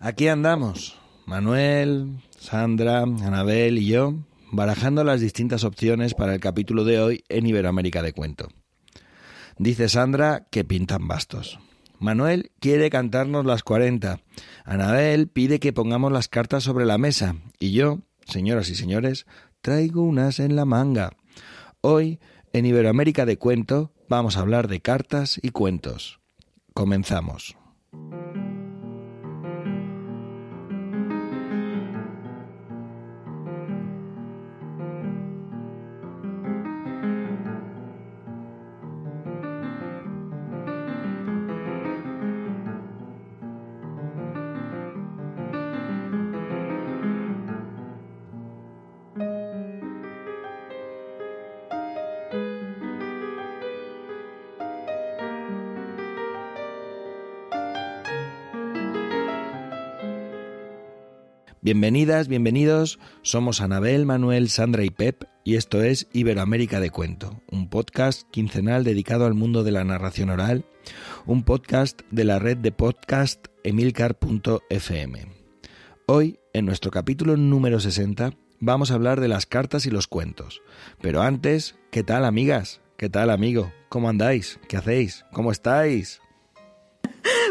[0.00, 0.96] Aquí andamos,
[1.26, 4.14] Manuel, Sandra, Anabel y yo,
[4.52, 8.46] barajando las distintas opciones para el capítulo de hoy en Iberoamérica de Cuento.
[9.58, 11.58] Dice Sandra que pintan bastos.
[11.98, 14.20] Manuel quiere cantarnos las 40.
[14.64, 17.34] Anabel pide que pongamos las cartas sobre la mesa.
[17.58, 19.26] Y yo, señoras y señores,
[19.62, 21.10] traigo unas en la manga.
[21.80, 22.20] Hoy,
[22.52, 26.20] en Iberoamérica de Cuento, vamos a hablar de cartas y cuentos.
[26.72, 27.56] Comenzamos.
[61.68, 62.98] Bienvenidas, bienvenidos.
[63.20, 68.84] Somos Anabel, Manuel, Sandra y Pep y esto es Iberoamérica de Cuento, un podcast quincenal
[68.84, 70.64] dedicado al mundo de la narración oral,
[71.26, 75.26] un podcast de la red de podcast emilcar.fm.
[76.06, 80.62] Hoy, en nuestro capítulo número 60, vamos a hablar de las cartas y los cuentos.
[81.02, 82.80] Pero antes, ¿qué tal amigas?
[82.96, 83.74] ¿Qué tal amigo?
[83.90, 84.58] ¿Cómo andáis?
[84.70, 85.26] ¿Qué hacéis?
[85.34, 86.22] ¿Cómo estáis?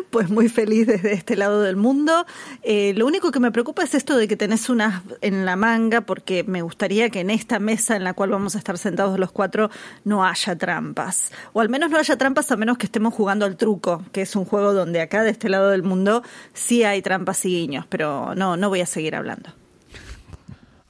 [0.09, 2.25] Pues muy feliz desde este lado del mundo.
[2.63, 6.01] Eh, lo único que me preocupa es esto de que tenés unas en la manga,
[6.01, 9.31] porque me gustaría que en esta mesa en la cual vamos a estar sentados los
[9.31, 9.69] cuatro
[10.05, 11.31] no haya trampas.
[11.53, 14.35] O al menos no haya trampas a menos que estemos jugando al truco, que es
[14.35, 18.33] un juego donde acá de este lado del mundo sí hay trampas y guiños, pero
[18.35, 19.49] no, no voy a seguir hablando.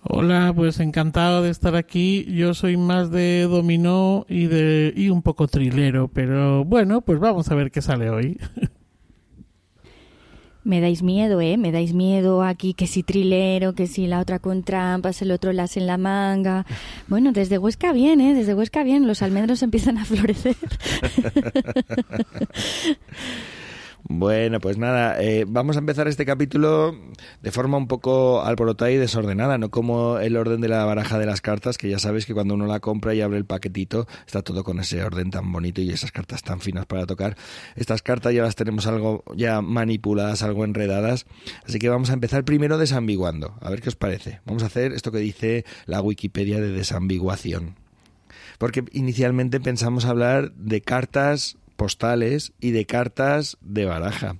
[0.10, 2.24] Hola, pues encantado de estar aquí.
[2.34, 7.52] Yo soy más de dominó y de y un poco trilero, pero bueno, pues vamos
[7.52, 8.40] a ver qué sale hoy.
[10.68, 11.56] Me dais miedo, ¿eh?
[11.56, 15.54] Me dais miedo aquí, que si trilero, que si la otra con trampas, el otro
[15.54, 16.66] las en la manga.
[17.08, 18.34] Bueno, desde Huesca bien, ¿eh?
[18.34, 20.58] Desde Huesca bien, los almendros empiezan a florecer.
[24.10, 26.98] Bueno, pues nada, eh, vamos a empezar este capítulo
[27.42, 31.26] de forma un poco alborotada y desordenada, no como el orden de la baraja de
[31.26, 34.44] las cartas, que ya sabéis que cuando uno la compra y abre el paquetito está
[34.44, 37.36] todo con ese orden tan bonito y esas cartas tan finas para tocar.
[37.76, 41.26] Estas cartas ya las tenemos algo ya manipuladas, algo enredadas,
[41.66, 44.40] así que vamos a empezar primero desambiguando, a ver qué os parece.
[44.46, 47.76] Vamos a hacer esto que dice la Wikipedia de desambiguación.
[48.58, 54.36] Porque inicialmente pensamos hablar de cartas postales y de cartas de baraja.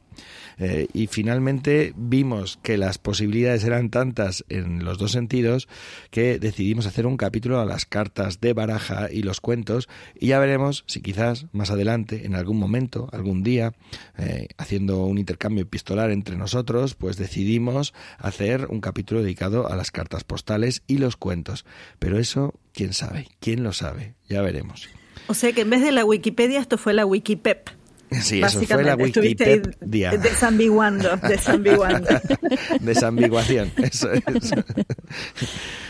[0.58, 5.68] Eh, y finalmente vimos que las posibilidades eran tantas en los dos sentidos
[6.10, 9.88] que decidimos hacer un capítulo a las cartas de baraja y los cuentos
[10.20, 13.74] y ya veremos si quizás más adelante, en algún momento, algún día,
[14.18, 19.92] eh, haciendo un intercambio epistolar entre nosotros, pues decidimos hacer un capítulo dedicado a las
[19.92, 21.66] cartas postales y los cuentos.
[22.00, 23.28] Pero eso, ¿quién sabe?
[23.40, 24.16] ¿Quién lo sabe?
[24.28, 24.90] Ya veremos.
[25.28, 27.70] O sea que en vez de la Wikipedia, esto fue la Wikipep.
[28.12, 30.12] Sí, eso fue la Wikipedia.
[30.18, 32.08] Desambiguando, desambiguando.
[32.82, 34.24] Desambiguación, eso es.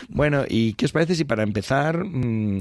[0.08, 2.60] Bueno, ¿y qué os parece si para empezar, mm,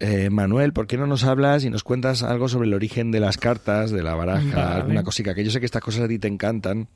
[0.00, 3.20] eh, Manuel, ¿por qué no nos hablas y nos cuentas algo sobre el origen de
[3.20, 5.34] las cartas, de la baraja, alguna cosica?
[5.34, 6.88] Que yo sé que estas cosas a ti te encantan,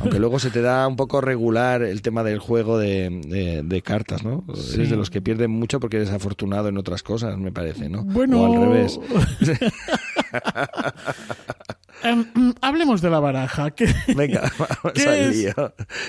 [0.00, 4.44] aunque luego se te da un poco regular el tema del juego de, cartas, ¿no?
[4.74, 8.04] Eres de los que pierden mucho porque eres afortunado en otras cosas, me parece, ¿no?
[8.04, 8.42] Bueno...
[8.42, 9.00] O al revés.
[12.12, 13.70] Um, hablemos de la baraja.
[13.70, 15.54] ¿Qué, Venga, vamos ¿qué es,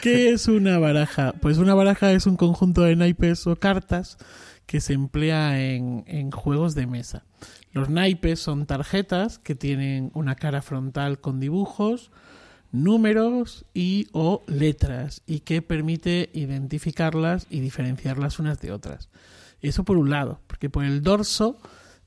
[0.02, 1.34] ¿Qué es una baraja?
[1.42, 4.18] Pues una baraja es un conjunto de naipes o cartas
[4.66, 7.26] que se emplea en, en juegos de mesa.
[7.72, 12.12] Los naipes son tarjetas que tienen una cara frontal con dibujos,
[12.72, 19.10] números y o letras y que permite identificarlas y diferenciarlas unas de otras.
[19.62, 21.60] Eso por un lado, porque por el dorso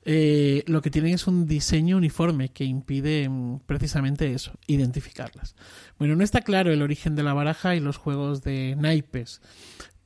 [0.03, 5.55] eh, lo que tienen es un diseño uniforme que impide mm, precisamente eso, identificarlas.
[5.99, 9.41] Bueno, no está claro el origen de la baraja y los juegos de naipes,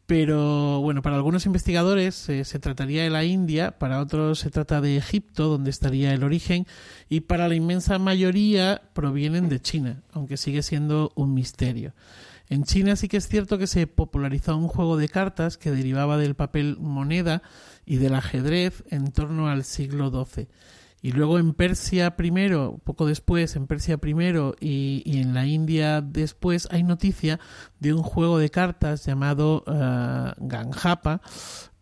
[0.06, 4.80] pero bueno, para algunos investigadores eh, se trataría de la India, para otros se trata
[4.80, 6.68] de Egipto, donde estaría el origen,
[7.10, 11.94] y para la inmensa mayoría provienen de China, aunque sigue siendo un misterio.
[12.48, 16.18] En China sí que es cierto que se popularizó un juego de cartas que derivaba
[16.18, 17.42] del papel moneda
[17.86, 20.48] y del ajedrez en torno al siglo XII.
[21.02, 26.68] Y luego en Persia primero, poco después, en Persia primero y, en la India después,
[26.72, 27.40] hay noticia
[27.80, 31.22] de un juego de cartas llamado uh, Ganjapa,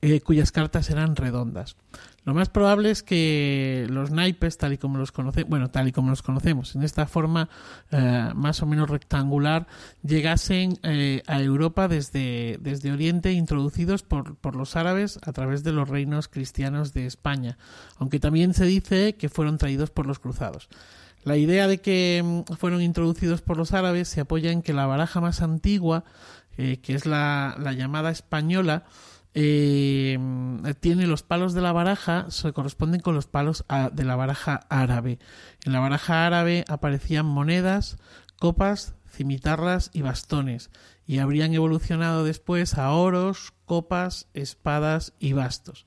[0.01, 1.77] eh, cuyas cartas eran redondas.
[2.25, 5.91] Lo más probable es que los naipes, tal y como los conocemos, bueno, tal y
[5.91, 7.49] como los conocemos, en esta forma
[7.91, 9.67] eh, más o menos rectangular,
[10.03, 15.73] llegasen eh, a Europa desde, desde Oriente, introducidos por, por los árabes a través de
[15.73, 17.57] los reinos cristianos de España,
[17.97, 20.69] aunque también se dice que fueron traídos por los cruzados.
[21.23, 24.85] La idea de que mm, fueron introducidos por los árabes se apoya en que la
[24.85, 26.03] baraja más antigua,
[26.57, 28.85] eh, que es la, la llamada española,
[29.35, 30.17] eh,
[30.79, 35.19] tiene los palos de la baraja, se corresponden con los palos de la baraja árabe.
[35.65, 37.97] En la baraja árabe aparecían monedas,
[38.39, 40.69] copas, cimitarras y bastones,
[41.05, 45.85] y habrían evolucionado después a oros, copas, espadas y bastos.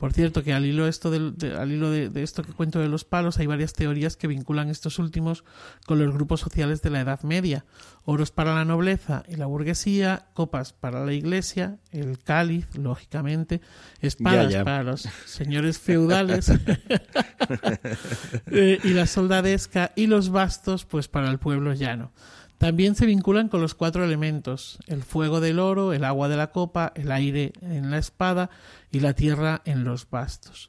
[0.00, 3.04] Por cierto, que al hilo, esto de, al hilo de, esto que cuento de los
[3.04, 5.44] palos, hay varias teorías que vinculan estos últimos
[5.84, 7.66] con los grupos sociales de la Edad Media.
[8.06, 13.60] Oros para la nobleza y la burguesía, copas para la iglesia, el cáliz, lógicamente,
[14.00, 16.48] espadas para los señores feudales
[18.46, 22.10] eh, y la soldadesca y los bastos, pues para el pueblo llano.
[22.60, 26.50] También se vinculan con los cuatro elementos, el fuego del oro, el agua de la
[26.50, 28.50] copa, el aire en la espada
[28.90, 30.68] y la tierra en los bastos.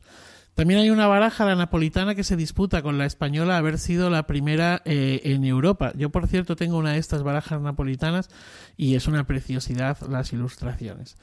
[0.54, 4.26] También hay una baraja, la napolitana, que se disputa con la española haber sido la
[4.26, 5.92] primera eh, en Europa.
[5.98, 8.30] Yo, por cierto, tengo una de estas barajas napolitanas
[8.78, 11.18] y es una preciosidad las ilustraciones.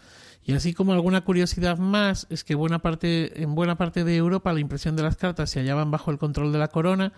[0.45, 4.53] Y así como alguna curiosidad más es que buena parte, en buena parte de Europa
[4.53, 7.15] la impresión de las cartas se hallaban bajo el control de la corona,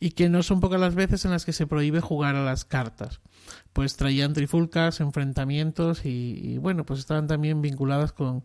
[0.00, 2.64] y que no son pocas las veces en las que se prohíbe jugar a las
[2.64, 3.20] cartas.
[3.72, 8.44] Pues traían trifulcas, enfrentamientos y, bueno, pues estaban también vinculadas con,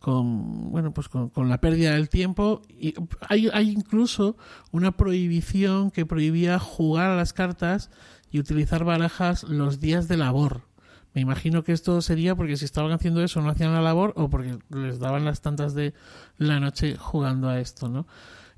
[0.00, 2.62] con bueno pues con, la pérdida del tiempo.
[2.68, 2.94] Y
[3.28, 4.36] hay, hay incluso
[4.72, 7.90] una prohibición que prohibía jugar a las cartas
[8.30, 10.62] y utilizar barajas los días de labor.
[11.12, 14.30] Me imagino que esto sería porque si estaban haciendo eso no hacían la labor o
[14.30, 15.92] porque les daban las tantas de
[16.38, 18.06] la noche jugando a esto no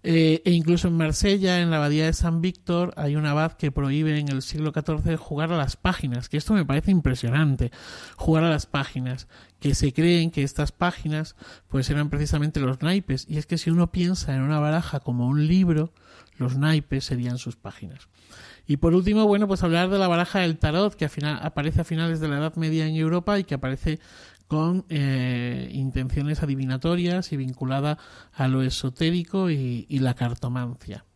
[0.05, 3.71] eh, e incluso en Marsella, en la abadía de San Víctor, hay un abad que
[3.71, 7.71] prohíbe en el siglo XIV jugar a las páginas, que esto me parece impresionante,
[8.17, 9.29] jugar a las páginas,
[9.61, 11.37] que se creen que estas páginas
[11.69, 15.29] pues eran precisamente los naipes, y es que si uno piensa en una baraja como
[15.29, 15.93] un libro,
[16.37, 18.09] los naipes serían sus páginas.
[18.67, 21.09] Y por último, bueno, pues hablar de la baraja del tarot, que
[21.43, 23.99] aparece a finales de la Edad Media en Europa y que aparece
[24.53, 27.97] con eh, intenciones adivinatorias y vinculada
[28.35, 31.07] a lo esotérico y, la cartomancia.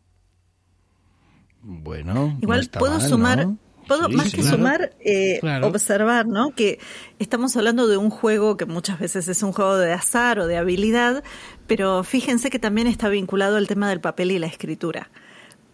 [1.61, 3.47] Bueno, igual puedo sumar.
[3.87, 6.55] Puedo, más que sumar, eh, observar, ¿no?
[6.55, 6.79] Que
[7.19, 10.57] estamos hablando de un juego que muchas veces es un juego de azar o de
[10.57, 11.23] habilidad,
[11.67, 15.11] pero fíjense que también está vinculado al tema del papel y la escritura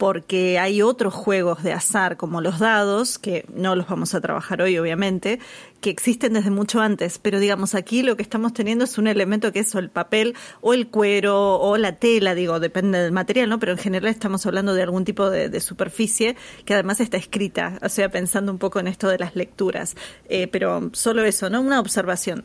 [0.02, 4.60] porque hay otros juegos de azar como los dados, que no los vamos a trabajar
[4.60, 5.38] hoy obviamente,
[5.81, 9.52] que existen desde mucho antes, pero digamos aquí lo que estamos teniendo es un elemento
[9.52, 13.60] que es el papel o el cuero o la tela, digo, depende del material, ¿no?
[13.60, 16.34] Pero en general estamos hablando de algún tipo de, superficie
[16.64, 19.94] que además está escrita, o sea, pensando un poco en esto de las lecturas,
[20.28, 21.60] eh, pero solo eso, ¿no?
[21.60, 22.43] Una observación.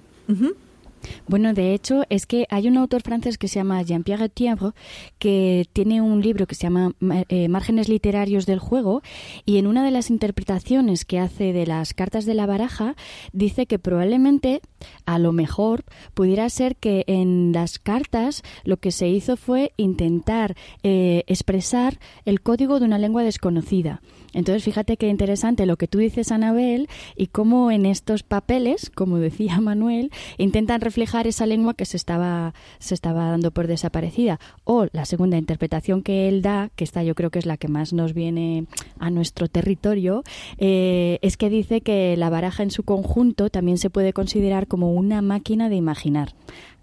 [1.28, 4.74] Bueno, de hecho, es que hay un autor francés que se llama Jean-Pierre Thièvre
[5.20, 6.94] que tiene un libro que se llama
[7.30, 9.02] eh, Márgenes literarios del juego
[9.46, 12.96] y en una de las interpretaciones que hace de las cartas de la baraja
[13.34, 14.62] dice que probablemente
[15.06, 15.84] a lo mejor
[16.14, 22.42] pudiera ser que en las cartas lo que se hizo fue intentar eh, expresar el
[22.42, 24.02] código de una lengua desconocida.
[24.34, 29.18] Entonces, fíjate qué interesante lo que tú dices, Anabel, y cómo en estos papeles, como
[29.18, 34.40] decía Manuel, intentan reflejar esa lengua que se estaba, se estaba dando por desaparecida.
[34.64, 37.68] O la segunda interpretación que él da, que esta yo creo que es la que
[37.68, 38.66] más nos viene
[39.00, 40.24] a nuestro territorio,
[40.58, 44.94] eh, es que dice que la baraja en su conjunto también se puede considerar como
[44.94, 46.34] una máquina de imaginar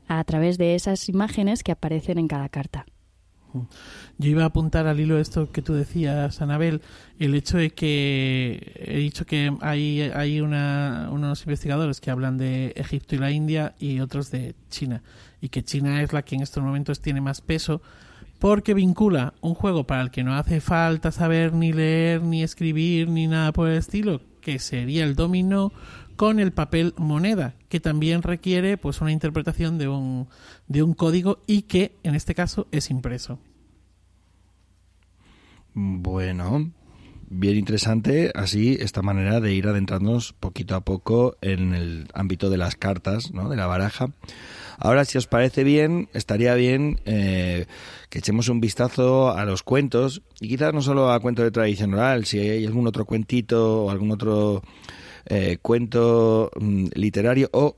[0.06, 2.86] a través de esas imágenes que aparecen en cada carta.
[4.18, 6.82] Yo iba a apuntar al hilo esto que tú decías, Anabel,
[7.18, 12.72] el hecho de que he dicho que hay, hay una, unos investigadores que hablan de
[12.76, 15.02] Egipto y la India y otros de China,
[15.40, 17.80] y que China es la que en estos momentos tiene más peso
[18.38, 23.08] porque vincula un juego para el que no hace falta saber ni leer, ni escribir,
[23.08, 25.72] ni nada por el estilo, que sería el dominó,
[26.16, 30.28] con el papel moneda, que también requiere pues una interpretación de un,
[30.68, 33.38] de un código y que en este caso es impreso.
[35.74, 36.70] Bueno,
[37.28, 42.58] bien interesante así esta manera de ir adentrándonos poquito a poco en el ámbito de
[42.58, 43.48] las cartas, ¿no?
[43.48, 44.10] de la baraja.
[44.78, 47.66] Ahora, si os parece bien, estaría bien eh,
[48.08, 51.94] que echemos un vistazo a los cuentos y quizás no solo a cuentos de tradición
[51.94, 54.62] oral, si hay algún otro cuentito o algún otro
[55.26, 57.76] eh, cuento mm, literario o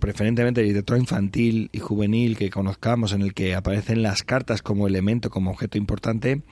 [0.00, 5.30] preferentemente literatura infantil y juvenil que conozcamos, en el que aparecen las cartas como elemento,
[5.30, 6.42] como objeto importante,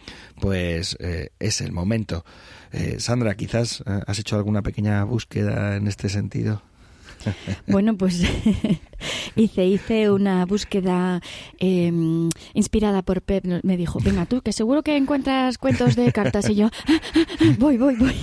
[0.40, 2.24] pues eh, es el momento.
[2.70, 6.62] Eh, Sandra, quizás eh, has hecho alguna pequeña búsqueda en este sentido.
[7.66, 8.22] Bueno, pues
[9.36, 11.20] hice, hice una búsqueda
[11.58, 13.44] em, inspirada por Pep.
[13.62, 16.48] Me dijo, venga tú, que seguro que encuentras cuentos de cartas.
[16.48, 16.70] Y yo,
[17.58, 18.14] voy, voy, voy.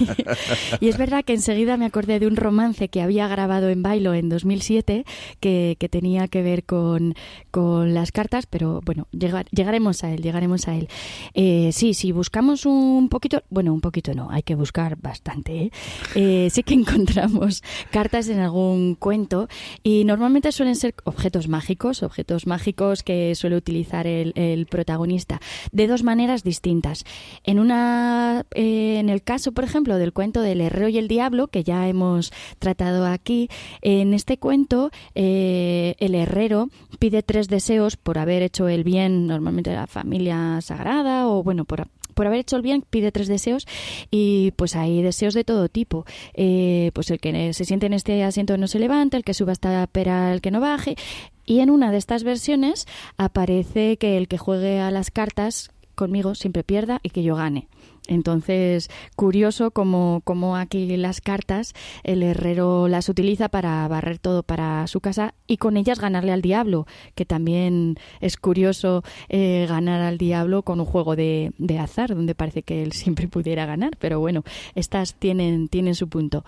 [0.80, 4.14] Y es verdad que enseguida me acordé de un romance que había grabado en Bailo
[4.14, 5.06] en 2007
[5.40, 7.16] que, que tenía que ver con,
[7.52, 10.88] con las cartas, pero bueno, llegaremos a él, llegaremos a él.
[11.34, 15.64] Eh, sí, si buscamos un poquito, bueno, un poquito no, hay que buscar bastante.
[15.64, 15.72] ¿eh?
[16.16, 19.48] Eh, sí que encontramos cartas en algún cuento
[19.82, 26.04] y normalmente suelen ser objetos mágicos, objetos mágicos que suele utilizar el, protagonista de dos
[26.04, 27.06] maneras distintas.
[27.44, 31.63] En una, en el caso, por ejemplo, del cuento del herrero y el diablo que
[31.63, 33.50] ya hemos tratado aquí,
[33.82, 39.88] en este cuento el herrero pide tres deseos por haber hecho el bien, normalmente la
[39.88, 43.67] familia sagrada, o bueno, por, por haber hecho el bien pide tres deseos
[44.10, 46.05] y pues hay deseos de todo tipo.
[46.34, 49.51] Eh, pues el que se siente en este asiento no se levanta, el que suba
[49.51, 50.95] hasta pera el que no baje.
[51.45, 56.36] Y en una de estas versiones aparece que el que juegue a las cartas conmigo
[56.36, 57.68] siempre pierda y que yo gane.
[58.08, 61.74] Entonces, curioso como, como aquí las cartas,
[62.04, 66.42] el herrero las utiliza para barrer todo para su casa y con ellas ganarle al
[66.42, 66.86] diablo,
[67.16, 72.36] que también es curioso eh, ganar al diablo con un juego de, de azar, donde
[72.36, 74.44] parece que él siempre pudiera ganar, pero bueno,
[74.75, 76.44] estas tienen, tienen su punto.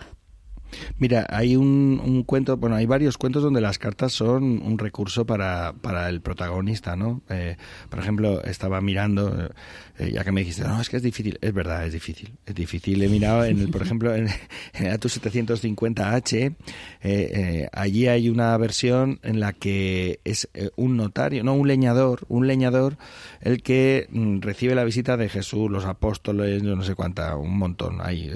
[0.98, 5.26] Mira, hay un, un, cuento, bueno, hay varios cuentos donde las cartas son un recurso
[5.26, 7.22] para, para el protagonista, ¿no?
[7.28, 7.56] Eh,
[7.88, 9.50] por ejemplo, estaba mirando,
[9.98, 12.54] eh, ya que me dijiste, no, es que es difícil, es verdad, es difícil, es
[12.54, 13.02] difícil.
[13.02, 14.28] He mirado, en el, por ejemplo, en,
[14.74, 16.56] el Atus 750H,
[17.02, 22.46] eh, allí hay una versión en la que es un notario, no, un leñador, un
[22.46, 22.96] leñador
[23.40, 27.56] el que mm, recibe la visita de Jesús, los apóstoles, yo no sé cuánta, un
[27.56, 28.00] montón.
[28.00, 28.30] Ahí,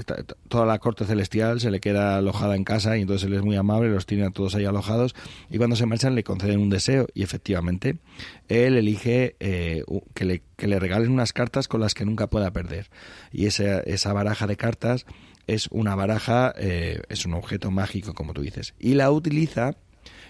[0.48, 3.56] toda la corte celestial se le queda alojada en casa y entonces él es muy
[3.56, 5.14] amable, los tiene a todos ahí alojados
[5.50, 7.98] y cuando se marchan le conceden un deseo y efectivamente
[8.48, 12.50] él elige eh, que, le, que le regalen unas cartas con las que nunca pueda
[12.52, 12.88] perder.
[13.30, 15.06] Y esa, esa baraja de cartas
[15.46, 18.74] es una baraja, eh, es un objeto mágico como tú dices.
[18.78, 19.76] Y la utiliza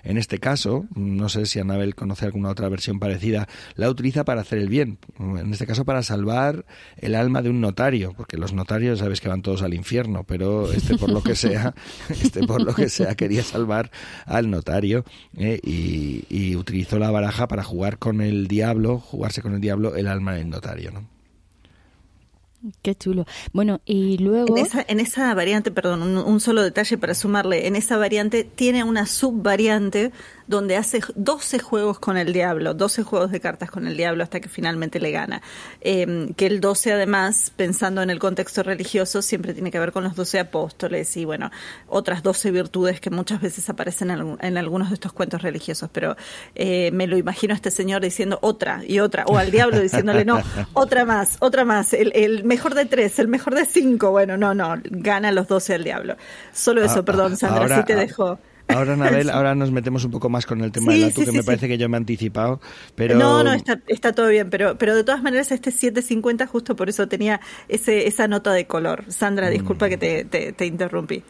[0.05, 4.41] en este caso, no sé si Anabel conoce alguna otra versión parecida, la utiliza para
[4.41, 4.99] hacer el bien.
[5.19, 6.65] En este caso para salvar
[6.97, 10.73] el alma de un notario, porque los notarios sabes que van todos al infierno, pero
[10.73, 11.75] este por lo que sea,
[12.09, 13.91] este por lo que sea quería salvar
[14.27, 15.05] al notario
[15.37, 19.95] eh, y, y utilizó la baraja para jugar con el diablo, jugarse con el diablo
[19.95, 21.12] el alma del notario, ¿no?
[22.81, 23.27] Qué chulo.
[23.53, 24.57] Bueno, y luego...
[24.57, 28.85] En esa, en esa variante, perdón, un, solo detalle para sumarle, en esa variante tiene
[28.85, 30.13] una subvariante
[30.47, 34.39] donde hace 12 juegos con el diablo, 12 juegos de cartas con el diablo hasta
[34.41, 35.43] que finalmente le gana.
[35.81, 40.05] Eh, que el 12 además, pensando en el contexto religioso, siempre tiene que ver con
[40.05, 41.51] los 12 apóstoles y bueno,
[41.89, 46.17] otras 12 virtudes que muchas veces aparecen en, algunos de estos cuentos religiosos, pero
[46.55, 50.25] eh, me lo imagino a este señor diciendo otra y otra, o al diablo diciéndole
[50.25, 50.41] no,
[50.75, 54.75] otra más, otra más, el mejor de tres, el mejor de cinco, bueno, no, no,
[54.85, 56.17] gana los 12 el diablo.
[56.53, 58.39] Solo eso, ah, perdón, Sandra, ahora, sí te dejo.
[58.69, 61.33] Ahora, Anabel, ahora nos metemos un poco más con el tema de del Atu, que
[61.33, 62.61] me parece que yo me he anticipado.
[62.95, 63.19] Pero...
[63.19, 66.89] No, no, está, está todo bien, pero, pero de todas maneras este 750 justo por
[66.89, 69.05] eso tenía ese, esa nota de color.
[69.09, 69.89] Sandra, disculpa mm.
[69.91, 71.23] que te, te, te interrumpí.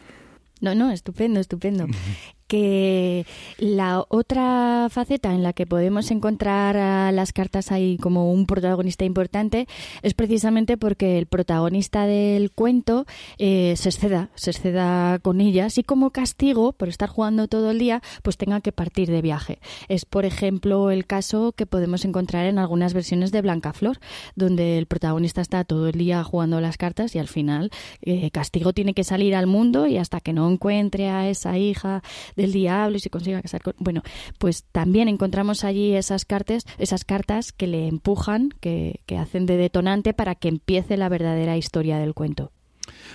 [0.61, 1.87] No, no, estupendo, estupendo
[2.53, 3.25] que
[3.57, 9.67] la otra faceta en la que podemos encontrar las cartas ahí como un protagonista importante
[10.03, 13.07] es precisamente porque el protagonista del cuento
[13.39, 17.79] eh, se exceda, se exceda con ellas y como castigo por estar jugando todo el
[17.79, 19.57] día, pues tenga que partir de viaje.
[19.87, 23.97] Es, por ejemplo, el caso que podemos encontrar en algunas versiones de Blanca Flor,
[24.35, 27.71] donde el protagonista está todo el día jugando las cartas y al final
[28.03, 32.03] eh, castigo tiene que salir al mundo y hasta que no encuentre a esa hija
[32.35, 33.73] de el diablo y se consiga casar con...
[33.79, 34.01] Bueno,
[34.37, 39.57] pues también encontramos allí esas cartas, esas cartas que le empujan, que, que hacen de
[39.57, 42.51] detonante para que empiece la verdadera historia del cuento.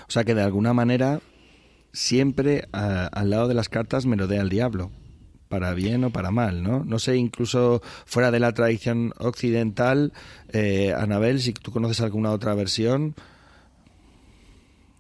[0.09, 1.21] O sea que de alguna manera
[1.93, 4.91] siempre a, al lado de las cartas me merodea el diablo
[5.49, 6.85] para bien o para mal, ¿no?
[6.85, 10.13] No sé, incluso fuera de la tradición occidental,
[10.53, 13.15] eh, Anabel, si tú conoces alguna otra versión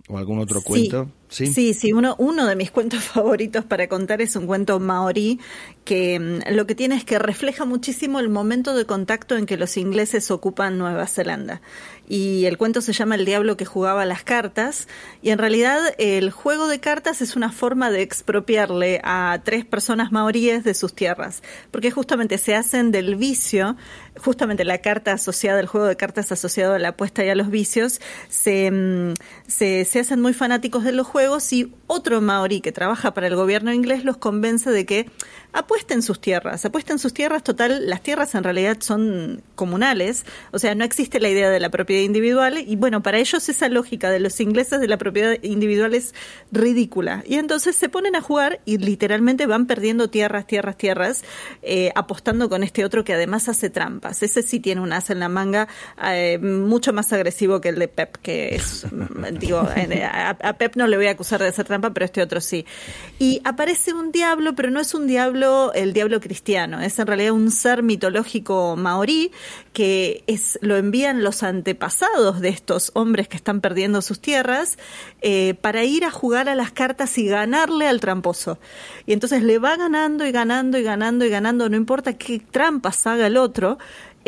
[0.08, 0.66] o algún otro sí.
[0.66, 1.10] cuento.
[1.28, 5.38] Sí, sí, uno, uno de mis cuentos favoritos para contar es un cuento maorí
[5.84, 9.56] que mm, lo que tiene es que refleja muchísimo el momento de contacto en que
[9.56, 11.60] los ingleses ocupan Nueva Zelanda.
[12.10, 14.88] Y el cuento se llama El diablo que jugaba las cartas.
[15.20, 20.10] Y en realidad el juego de cartas es una forma de expropiarle a tres personas
[20.10, 21.42] maoríes de sus tierras.
[21.70, 23.76] Porque justamente se hacen del vicio,
[24.16, 27.50] justamente la carta asociada, el juego de cartas asociado a la apuesta y a los
[27.50, 29.12] vicios, se, mm,
[29.46, 31.17] se hacen muy fanáticos de los juegos
[31.52, 35.10] y otro maorí que trabaja para el gobierno inglés los convence de que
[35.52, 40.74] apuesten sus tierras, apuesten sus tierras, total, las tierras en realidad son comunales, o sea,
[40.74, 44.20] no existe la idea de la propiedad individual y bueno, para ellos esa lógica de
[44.20, 46.14] los ingleses de la propiedad individual es
[46.52, 51.24] ridícula y entonces se ponen a jugar y literalmente van perdiendo tierras, tierras, tierras,
[51.62, 54.22] eh, apostando con este otro que además hace trampas.
[54.22, 55.68] Ese sí tiene un as en la manga
[56.04, 58.86] eh, mucho más agresivo que el de Pep, que es,
[59.40, 62.40] digo, a, a Pep no le voy a acusar de hacer trampa, pero este otro
[62.40, 62.66] sí.
[63.18, 65.37] Y aparece un diablo, pero no es un diablo,
[65.74, 69.30] el diablo cristiano, es en realidad un ser mitológico maorí
[69.72, 74.78] que es, lo envían los antepasados de estos hombres que están perdiendo sus tierras
[75.20, 78.58] eh, para ir a jugar a las cartas y ganarle al tramposo.
[79.06, 83.06] Y entonces le va ganando y ganando y ganando y ganando, no importa qué trampas
[83.06, 83.78] haga el otro,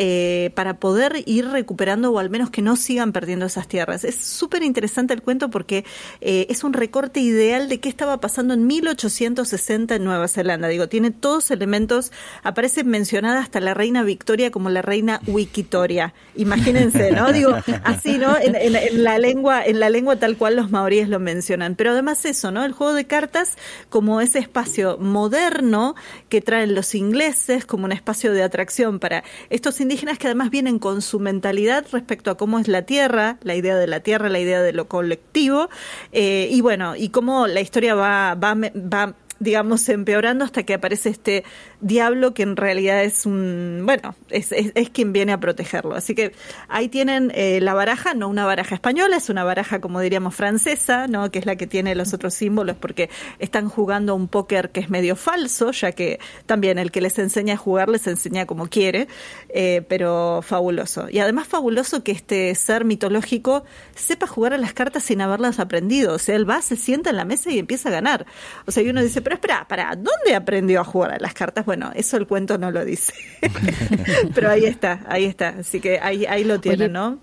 [0.03, 4.03] eh, para poder ir recuperando o al menos que no sigan perdiendo esas tierras.
[4.03, 5.85] Es súper interesante el cuento porque
[6.21, 10.69] eh, es un recorte ideal de qué estaba pasando en 1860 en Nueva Zelanda.
[10.69, 16.15] Digo, tiene todos elementos, aparece mencionada hasta la reina Victoria como la reina Wikitoria.
[16.35, 17.31] Imagínense, ¿no?
[17.31, 18.35] Digo, así, ¿no?
[18.39, 21.75] En, la lengua, en la lengua tal cual los maoríes lo mencionan.
[21.75, 22.65] Pero además eso, ¿no?
[22.65, 23.55] El juego de cartas
[23.89, 25.93] como ese espacio moderno
[26.27, 30.79] que traen los ingleses como un espacio de atracción para estos indígenas que además vienen
[30.79, 34.39] con su mentalidad respecto a cómo es la tierra, la idea de la tierra, la
[34.39, 35.69] idea de lo colectivo,
[36.11, 41.09] eh, y bueno, y cómo la historia va, va, va digamos, empeorando hasta que aparece
[41.09, 41.43] este
[41.81, 44.53] diablo que en realidad es un, bueno, es,
[44.93, 45.95] quien viene a protegerlo.
[45.95, 46.33] Así que
[46.67, 51.07] ahí tienen eh, la baraja, no una baraja española, es una baraja como diríamos francesa,
[51.07, 51.31] ¿no?
[51.31, 53.09] Que es la que tiene los otros símbolos porque
[53.39, 57.55] están jugando un póker que es medio falso, ya que también el que les enseña
[57.55, 59.07] a jugar les enseña como quiere,
[59.49, 61.07] eh, pero fabuloso.
[61.09, 63.63] Y además fabuloso que este ser mitológico
[63.95, 66.13] sepa jugar a las cartas sin haberlas aprendido.
[66.15, 68.25] O sea, él va, se sienta en la mesa y empieza a ganar.
[68.65, 71.65] O sea, y uno dice, pero espera, ¿para dónde aprendió a jugar a las cartas?
[71.71, 73.13] Bueno, eso el cuento no lo dice.
[74.35, 75.55] pero ahí está, ahí está.
[75.59, 77.19] Así que ahí, ahí lo tienen, ¿no?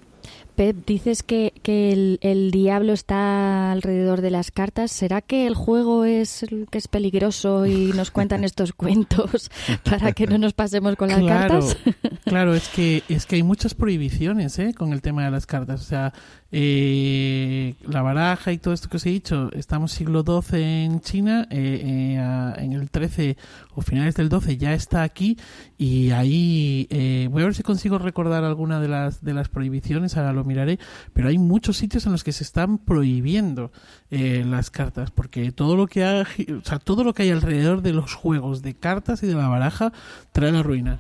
[0.55, 4.91] Pep, dices que, que el, diablo está alrededor de las cartas.
[4.91, 9.51] ¿Será que el juego es que es peligroso y nos cuentan estos cuentos
[9.85, 11.77] para que no nos pasemos con las cartas?
[12.25, 14.73] claro, es que es que hay muchas prohibiciones ¿eh?
[14.73, 15.83] con el tema de las cartas.
[15.83, 16.15] O sea,
[16.51, 21.47] eh, la baraja y todo esto que os he dicho, estamos siglo XII en China,
[21.51, 23.37] eh, eh, en el 13
[23.75, 25.37] o finales del 12 ya está aquí
[25.77, 30.17] y ahí eh, voy a ver si consigo recordar alguna de las de las prohibiciones,
[30.17, 30.79] ahora lo miraré,
[31.13, 33.71] pero hay muchos sitios en los que se están prohibiendo
[34.11, 37.93] las cartas porque todo lo que hay, o sea, todo lo que hay alrededor de
[37.93, 39.93] los juegos de cartas y de la baraja
[40.33, 40.99] trae la ruina.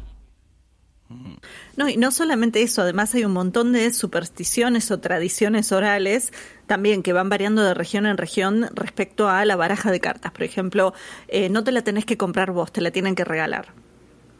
[1.76, 6.32] No, y no solamente eso, además hay un montón de supersticiones o tradiciones orales
[6.66, 10.32] también que van variando de región en región respecto a la baraja de cartas.
[10.32, 10.92] Por ejemplo,
[11.28, 13.72] eh, no te la tenés que comprar vos, te la tienen que regalar.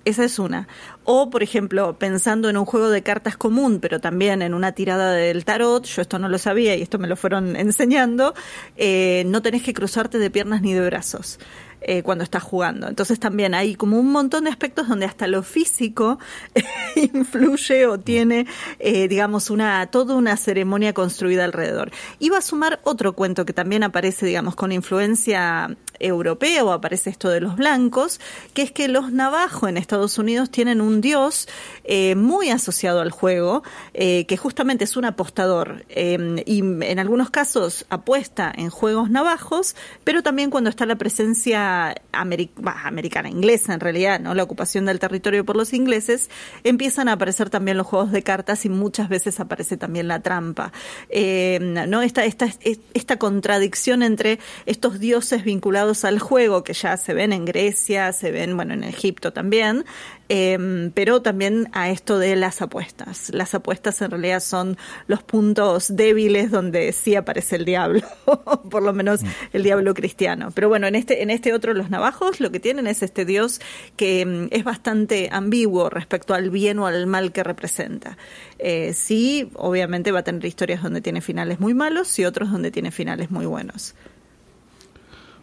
[0.04, 0.68] Esa es una.
[1.04, 5.12] O, por ejemplo, pensando en un juego de cartas común, pero también en una tirada
[5.12, 8.34] del tarot, yo esto no lo sabía y esto me lo fueron enseñando,
[8.76, 11.38] eh, no tenés que cruzarte de piernas ni de brazos.
[11.80, 12.88] Eh, cuando estás jugando.
[12.88, 16.18] Entonces también hay como un montón de aspectos donde hasta lo físico
[16.96, 18.46] influye o tiene,
[18.80, 21.92] eh, digamos, una toda una ceremonia construida alrededor.
[22.18, 27.28] Iba a sumar otro cuento que también aparece, digamos, con influencia europea o aparece esto
[27.28, 28.20] de los blancos,
[28.54, 31.48] que es que los navajos en Estados Unidos tienen un dios
[31.84, 33.62] eh, muy asociado al juego,
[33.94, 40.50] que justamente es un apostador y en algunos casos apuesta en juegos navajos, pero también
[40.50, 41.67] cuando está la presencia
[42.12, 44.34] americana, inglesa en realidad, ¿no?
[44.34, 46.30] La ocupación del territorio por los ingleses,
[46.64, 50.72] empiezan a aparecer también los juegos de cartas y muchas veces aparece también la trampa.
[51.08, 52.02] Eh, ¿no?
[52.02, 52.48] Esta, esta,
[52.94, 58.30] esta contradicción entre estos dioses vinculados al juego, que ya se ven en Grecia, se
[58.30, 59.84] ven, bueno, en Egipto también,
[60.28, 63.30] eh, pero también a esto de las apuestas.
[63.32, 68.02] Las apuestas en realidad son los puntos débiles donde sí aparece el diablo,
[68.70, 69.20] por lo menos
[69.52, 70.50] el diablo cristiano.
[70.54, 73.60] Pero bueno, en este, en este otro, los navajos, lo que tienen es este dios
[73.96, 78.18] que mm, es bastante ambiguo respecto al bien o al mal que representa.
[78.58, 82.70] Eh, sí, obviamente va a tener historias donde tiene finales muy malos y otros donde
[82.70, 83.94] tiene finales muy buenos.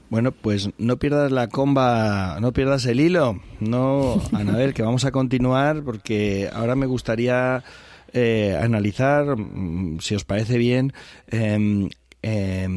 [0.10, 5.12] Bueno, pues no pierdas la comba, no pierdas el hilo, no, Anabel, que vamos a
[5.12, 7.64] continuar porque ahora me gustaría
[8.14, 10.94] eh, analizar, mm, si os parece bien,
[12.28, 12.68] eh,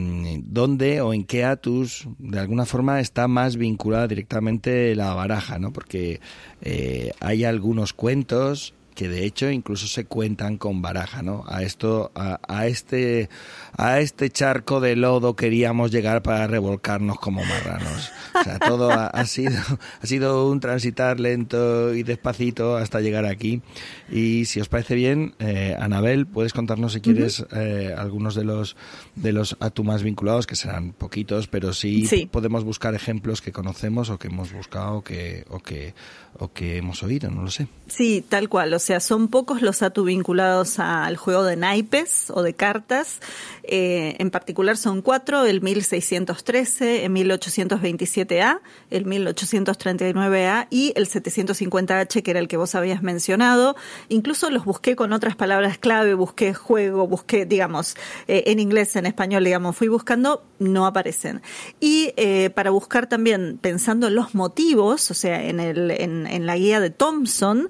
[0.45, 5.73] dónde o en qué atus de alguna forma está más vinculada directamente la baraja, ¿no?
[5.73, 6.21] Porque
[6.61, 11.45] eh, hay algunos cuentos que de hecho incluso se cuentan con baraja, ¿no?
[11.47, 13.31] A esto, a, este,
[13.79, 18.11] a este charco de lodo queríamos llegar para revolcarnos como marranos.
[18.35, 19.57] O sea, todo ha, sido,
[20.03, 23.62] ha sido un transitar lento y despacito hasta llegar aquí.
[24.11, 28.77] Y si os parece bien, eh, Anabel, puedes contarnos si quieres eh, algunos de los
[29.14, 34.11] de los atu más vinculados, que serán poquitos, pero sí, podemos buscar ejemplos que conocemos
[34.11, 35.95] o que hemos buscado que, o que
[36.41, 37.67] o que hemos oído, no lo sé.
[37.88, 38.73] Sí, tal cual.
[38.75, 43.21] O sea, son pocos los atu vinculados al juego de naipes o de cartas.
[43.70, 52.31] Eh, en particular son cuatro, el 1613, el 1827A, el 1839A y el 750H, que
[52.31, 53.76] era el que vos habías mencionado.
[54.09, 57.94] Incluso los busqué con otras palabras clave, busqué juego, busqué, digamos,
[58.26, 61.42] eh, en inglés, en español, digamos, fui buscando, no aparecen.
[61.78, 66.46] Y eh, para buscar también, pensando en los motivos, o sea, en, el, en, en
[66.46, 67.68] la guía de Thompson,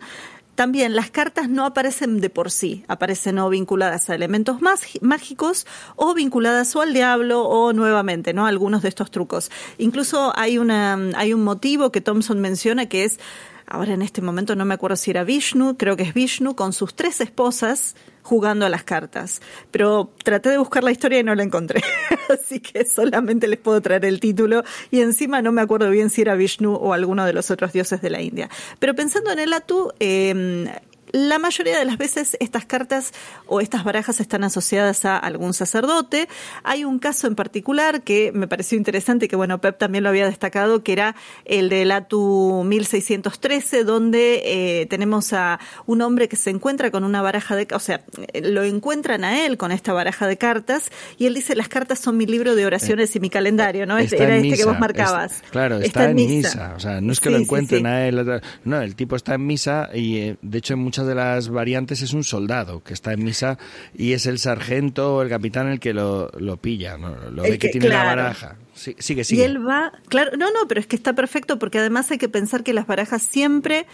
[0.59, 4.59] también las cartas no aparecen de por sí, aparecen o vinculadas a elementos
[5.01, 8.44] mágicos o vinculadas o al diablo o nuevamente, ¿no?
[8.44, 9.53] Algunos de estos trucos.
[9.79, 13.21] Incluso hay una hay un motivo que Thompson menciona que es
[13.68, 16.73] ahora en este momento no me acuerdo si era Vishnu, creo que es Vishnu, con
[16.73, 17.94] sus tres esposas
[18.29, 19.41] jugando a las cartas.
[19.71, 21.83] Pero traté de buscar la historia y no la encontré.
[22.29, 26.21] Así que solamente les puedo traer el título y encima no me acuerdo bien si
[26.21, 28.51] era Vishnu o alguno de los otros dioses de la India.
[28.79, 30.71] Pero pensando en el Atu, eh,
[31.12, 33.12] la mayoría de las veces estas cartas
[33.47, 36.29] o estas barajas están asociadas a algún sacerdote.
[36.64, 40.11] Hay un caso en particular que me pareció interesante y que bueno, Pep también lo
[40.11, 46.37] había destacado, que era el del Atu 1613, donde eh, tenemos a un hombre que
[46.37, 48.03] se encuentra con una baraja de, o sea,
[48.42, 52.16] lo encuentran a él con esta baraja de cartas y él dice las cartas son
[52.16, 53.99] mi libro de oraciones y mi calendario, ¿no?
[53.99, 55.42] era este que vos marcabas.
[55.51, 56.75] claro, está, en misa.
[56.77, 59.90] O sea, no es que lo encuentren a él, no, el tipo está en misa
[59.94, 63.24] y eh, de hecho en muchas de las variantes es un soldado que está en
[63.24, 63.58] misa
[63.94, 67.68] y es el sargento o el capitán el que lo, lo pilla, lo ve que,
[67.68, 68.56] tiene la baraja.
[68.74, 69.42] Sí, sigue, sigue.
[69.42, 72.28] Y él va, claro, no, no, pero es que está perfecto porque además hay que
[72.28, 73.87] pensar que las barajas siempre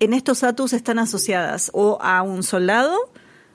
[0.00, 2.96] en estos atus están asociadas o a un soldado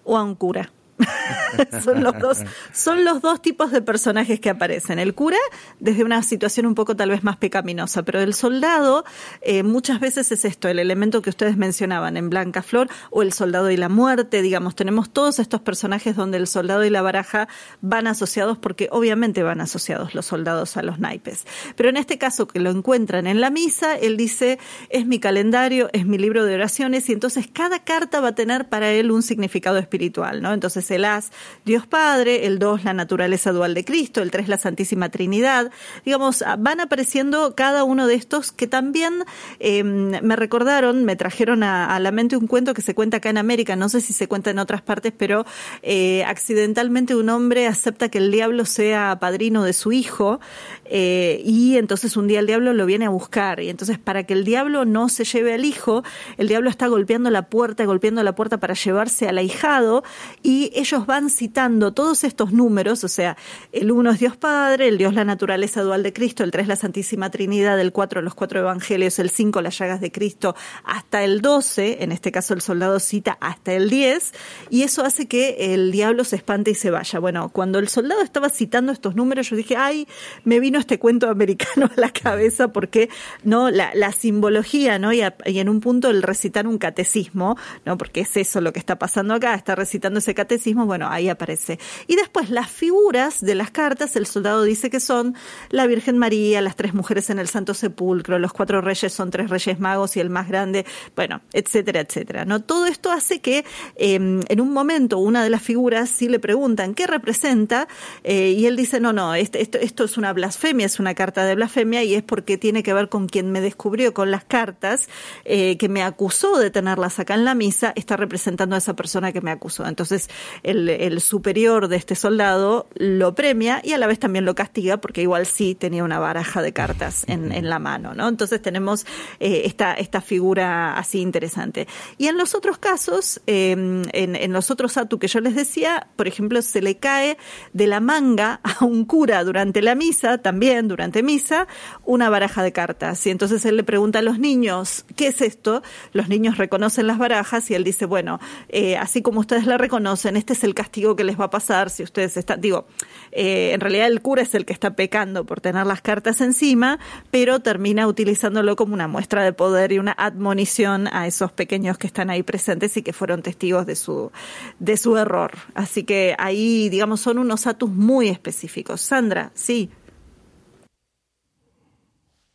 [0.03, 0.71] o a un cura.
[1.83, 2.39] son los dos
[2.73, 4.99] son los dos tipos de personajes que aparecen.
[4.99, 5.37] El cura
[5.79, 9.05] desde una situación un poco tal vez más pecaminosa pero el soldado
[9.41, 13.33] eh, muchas veces es esto el elemento que ustedes mencionaban en Blanca Flor o el
[13.33, 17.47] soldado y la muerte digamos tenemos todos estos personajes donde el soldado y la baraja
[17.81, 21.45] van asociados porque obviamente van asociados los soldados a los naipes.
[21.75, 25.89] Pero en este caso que lo encuentran en la misa él dice es mi calendario
[25.93, 29.21] es mi libro de oraciones y entonces cada carta va a tener para él un
[29.21, 31.31] significado espiritual no entonces el as,
[31.65, 35.71] Dios Padre, el 2, la naturaleza dual de Cristo, el 3, la Santísima Trinidad.
[36.05, 39.23] Digamos, ah, van apareciendo cada uno de estos que también
[39.59, 43.37] em, me recordaron, me trajeron a, la mente un cuento que se cuenta acá en
[43.37, 45.45] América, no sé si se cuenta en otras partes, pero
[45.81, 50.39] eh, accidentalmente un hombre acepta que el diablo sea padrino de su hijo
[50.85, 54.33] eh, y entonces un día el diablo lo viene a buscar y entonces para que
[54.33, 56.03] el diablo no se lleve al hijo,
[56.37, 60.03] el diablo está golpeando la puerta, golpeando la puerta para llevarse al ahijado
[60.43, 63.37] y ellos van citando todos estos números, o sea,
[63.71, 66.75] el uno es Dios Padre, el Dios la naturaleza dual de Cristo, el tres la
[66.75, 71.41] Santísima Trinidad, el cuatro los cuatro evangelios, el cinco las llagas de Cristo, hasta el
[71.41, 74.33] doce, en este caso el soldado cita hasta el diez,
[74.69, 77.19] y eso hace que el diablo se espante y se vaya.
[77.19, 80.07] Bueno, cuando el soldado estaba citando estos números, yo dije, ay,
[80.43, 83.09] me vino este cuento americano a la cabeza porque,
[83.43, 83.69] ¿no?
[83.69, 85.13] La, simbología, ¿no?
[85.13, 87.97] Y, y en un punto el recitar un catecismo, ¿no?
[87.97, 91.79] Porque es eso lo que está pasando acá, está recitando ese catecismo, bueno, ahí aparece.
[92.07, 95.35] Y después las figuras de las cartas, el soldado dice que son
[95.69, 99.49] la Virgen María, las tres mujeres en el Santo Sepulcro, los cuatro reyes son tres
[99.49, 102.45] reyes magos y el más grande, bueno, etcétera, etcétera.
[102.45, 102.61] ¿no?
[102.61, 106.93] Todo esto hace que em, en un momento una de las figuras sí le preguntan
[106.93, 107.87] qué representa
[108.23, 111.55] eh, y él dice, no, no, esto, esto, es una blasfemia, es una carta de
[111.55, 115.09] blasfemia y es porque tiene que ver con quien me descubrió con las cartas,
[115.45, 119.31] eh, que me acusó de tenerlas acá en la misa, está representando a esa persona
[119.31, 119.85] que me acusó.
[119.85, 120.29] Entonces,
[120.63, 125.21] el, superior de este soldado lo premia y a la vez también lo castiga porque
[125.21, 128.27] igual sí tenía una baraja de cartas en, en la mano, ¿no?
[128.27, 129.05] Entonces tenemos
[129.39, 131.87] eh, esta, esta figura así interesante.
[132.17, 136.07] Y en los otros casos, em, en, en los otros atu que yo les decía,
[136.15, 137.37] por ejemplo, se le cae
[137.73, 141.67] de la manga a un cura durante la misa, también durante misa,
[142.05, 143.25] una baraja de cartas.
[143.25, 145.81] Y entonces él le pregunta a los niños, ¿qué es esto?
[146.13, 148.39] Los niños reconocen las barajas y él dice, bueno,
[148.69, 151.89] eh, así como ustedes la reconocen, este es el castigo que les va a pasar
[151.89, 152.87] si ustedes están, digo,
[153.33, 156.99] eh, en realidad el cura es el que está pecando por tener las cartas encima,
[157.31, 162.07] pero termina utilizándolo como una muestra de poder y una admonición a esos pequeños que
[162.07, 164.31] están ahí presentes y que fueron testigos de su,
[164.79, 165.51] de su error.
[165.73, 169.01] Así que ahí, digamos, son unos atus muy específicos.
[169.01, 169.89] Sandra, sí.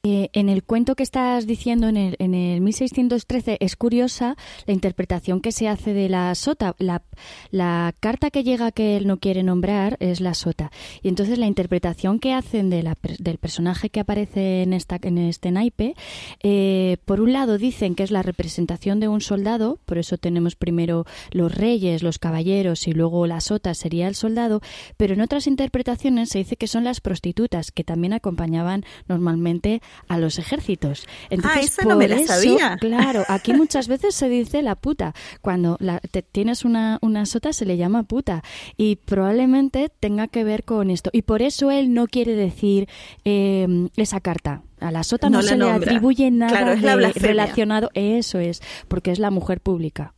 [0.04, 4.34] Eh, en el cuento que estás diciendo, en el, en el 1613, es curiosa
[4.66, 6.74] la interpretación que se hace de la sota.
[6.80, 10.72] La, carta que llega que él no quiere nombrar es la sota.
[11.02, 15.18] Y entonces la interpretación que hacen de la, del personaje que aparece en, esta, en
[15.18, 15.94] este naipe,
[16.42, 20.56] eh, por un lado dicen que es la representación de un soldado, por eso tenemos
[20.56, 24.62] primero los reyes, los caballeros y luego la sota sería el soldado,
[24.96, 30.18] pero en otras interpretaciones se dice que son las prostitutas que también acompañaban normalmente a
[30.18, 31.04] los ejércitos.
[31.06, 32.76] Ah, Entonces, ah, no me la sabía.
[32.78, 35.14] Claro, aquí muchas veces se dice la puta.
[35.40, 36.00] Cuando la,
[36.32, 38.42] tienes una, una sota se le llama puta.
[38.76, 41.10] Y probablemente tenga que ver con esto.
[41.12, 42.88] Y por eso él no quiere decir
[43.24, 44.62] eh, esa carta.
[44.80, 46.74] A la sota no, se le atribuye nada
[47.14, 47.90] relacionado.
[47.94, 50.14] Eso es, porque es la mujer pública.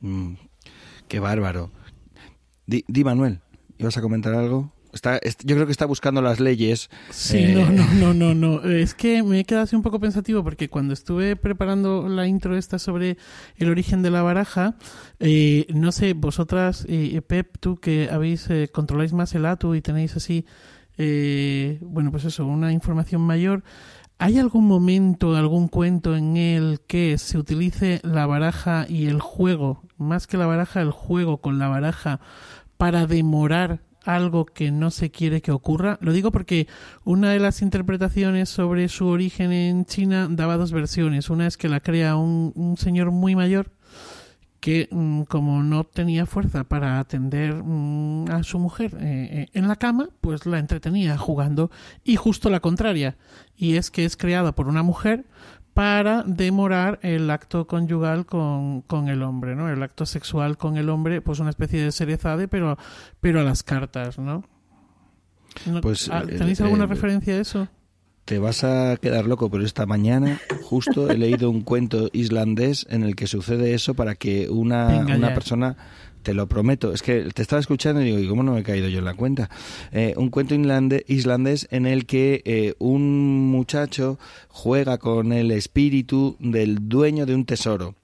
[0.00, 0.34] Mm,
[1.08, 1.70] qué bárbaro.
[2.66, 3.40] Di, di Manuel,
[3.78, 4.72] ¿ibas a comentar algo?
[4.92, 6.90] Está, yo creo que está buscando las leyes.
[7.10, 8.62] Sí, eh, no, no, no, no, no.
[8.70, 12.56] Es que me he quedado así un poco pensativo porque cuando estuve preparando la intro
[12.56, 13.16] esta sobre
[13.56, 14.76] el origen de la baraja,
[15.20, 20.16] eh, no sé, vosotras, eh, Pep, tú que habéis, controláis más el ATU y tenéis
[20.16, 20.44] así,
[21.80, 23.62] bueno, pues eso, una información mayor.
[24.18, 29.82] ¿Hay algún momento, algún cuento en el que se utilice la baraja y el juego,
[29.96, 32.20] más que la baraja, el juego con la baraja,
[32.76, 35.98] para demorar algo que no se quiere que ocurra.
[36.00, 36.66] Lo digo porque
[37.04, 41.30] una de las interpretaciones sobre su origen en China daba dos versiones.
[41.30, 43.72] Una es que la crea un, señor muy mayor
[44.60, 49.68] que mm, como no tenía fuerza para atender mm, a su mujer eh, eh, en
[49.68, 51.70] la cama, pues la entretenía jugando
[52.04, 53.16] y justo la contraria.
[53.56, 55.24] Y es que es creada por una mujer
[55.80, 59.70] para demorar el acto conyugal con, con, el hombre, ¿no?
[59.70, 62.76] El acto sexual con el hombre, pues una especie de serezade, pero,
[63.22, 64.44] pero a las cartas, ¿no?
[65.80, 67.68] pues, ah, ¿Tenéis eh, alguna eh, referencia a eso?
[68.26, 73.02] Te vas a quedar loco, pero esta mañana justo he leído un cuento islandés en
[73.02, 75.78] el que sucede eso para que una, una persona
[76.22, 76.92] te lo prometo.
[76.92, 79.04] Es que te estaba escuchando y digo, ¿y cómo no me he caído yo en
[79.04, 79.50] la cuenta?
[79.92, 86.88] Eh, un cuento islandés en el que eh, un muchacho juega con el espíritu del
[86.88, 87.94] dueño de un tesoro.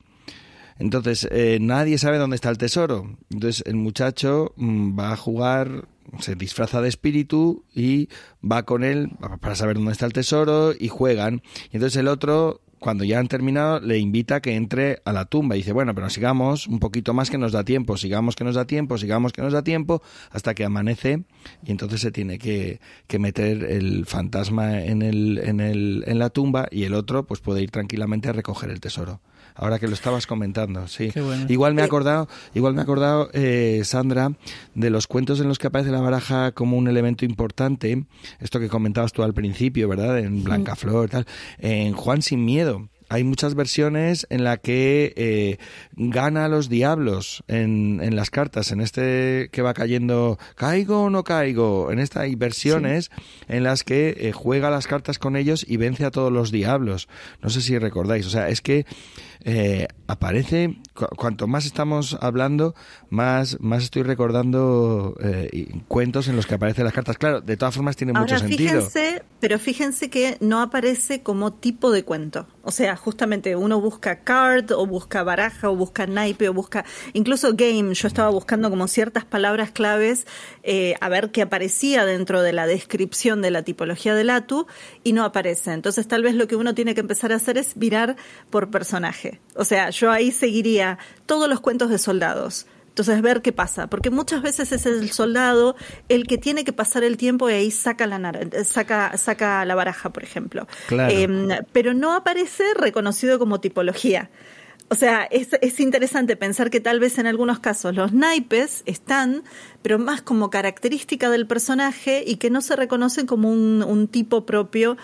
[0.79, 3.17] Entonces, eh, nadie sabe dónde está el tesoro.
[3.31, 5.89] Entonces, el muchacho mm, va a jugar,
[6.21, 8.09] se disfraza de espíritu y
[8.45, 11.43] va con él para saber dónde está el tesoro y juegan.
[11.73, 15.25] Y entonces el otro cuando ya han terminado, le invita a que entre a la
[15.25, 15.57] tumba.
[15.57, 18.55] Y dice, bueno, pero sigamos un poquito más que nos da tiempo, sigamos que nos
[18.55, 21.25] da tiempo, sigamos que nos da tiempo, hasta que amanece
[21.65, 26.31] y entonces se tiene que, que meter el fantasma en, el, en, el, en la
[26.31, 29.21] tumba y el otro pues puede ir tranquilamente a recoger el tesoro
[29.57, 31.13] ahora que lo estabas comentando, sí.
[31.49, 34.33] Igual me he acordado, igual me he acordado, eh, Sandra,
[34.75, 38.05] de los cuentos en los que aparece la baraja como un elemento importante,
[38.41, 40.19] esto que comentabas tú al principio, ¿verdad?
[40.19, 41.27] En Blancaflor, tal,
[41.59, 45.59] en Juan sin miedo hay muchas versiones en la que eh,
[45.93, 48.73] gana a los diablos en, en, las cartas.
[48.73, 51.93] En este que va cayendo, caigo o no caigo.
[51.93, 53.11] En esta hay versiones
[53.49, 57.09] en las que eh, juega las cartas con ellos y vence a todos los diablos.
[57.43, 58.27] No sé si recordáis.
[58.27, 58.87] O sea, es que
[59.49, 60.77] eh, aparece,
[61.17, 62.75] cuanto más estamos hablando,
[63.11, 67.17] más, más estoy recordando eh, cuentos en los que aparecen las cartas.
[67.17, 68.73] Claro, de todas formas tiene mucho sentido.
[68.73, 72.49] Fíjense, pero fíjense que no aparece como tipo de cuento.
[72.67, 77.55] O sea, justamente uno busca card o busca baraja o busca naipe o busca incluso
[77.55, 77.95] game.
[77.95, 80.27] Yo estaba buscando como ciertas palabras claves
[80.65, 84.67] eh, a ver qué aparecía dentro de la descripción de la tipología del ATU
[85.05, 85.75] y no aparece.
[85.75, 88.17] Entonces tal vez lo que uno tiene que empezar a hacer es mirar
[88.51, 89.41] por personaje.
[89.55, 92.67] O sea, yo ahí seguiría todos los cuentos de soldados.
[92.97, 95.77] Entonces, ver qué pasa, porque muchas veces es el soldado
[96.09, 98.19] el que tiene que pasar el tiempo y ahí saca la,
[98.65, 100.67] saca, saca la baraja, por ejemplo.
[100.89, 104.31] Em, pero no aparece reconocido como tipología.
[104.89, 109.43] O sea, es, es, interesante pensar que tal vez en algunos casos los naipes están,
[109.83, 114.47] pero más como característica del personaje y que no se reconocen como un, un tipo
[114.47, 114.97] propio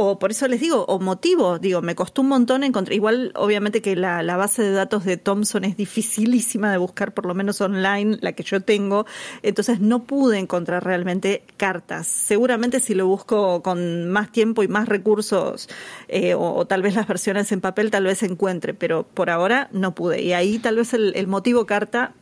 [0.00, 3.82] o por eso les digo, o motivo, digo, me costó un montón encontrar, igual obviamente
[3.82, 7.60] que la, la, base de datos de Thomson es dificilísima de buscar, por lo menos
[7.60, 9.06] online, la que yo tengo,
[9.42, 12.06] entonces no pude encontrar realmente cartas.
[12.06, 15.68] Seguramente si lo busco con más tiempo y más recursos,
[16.06, 19.68] eh, o, o, tal vez las versiones en papel, tal vez encuentre, pero por ahora
[19.72, 20.22] no pude.
[20.22, 22.14] Y ahí tal vez el, el motivo carta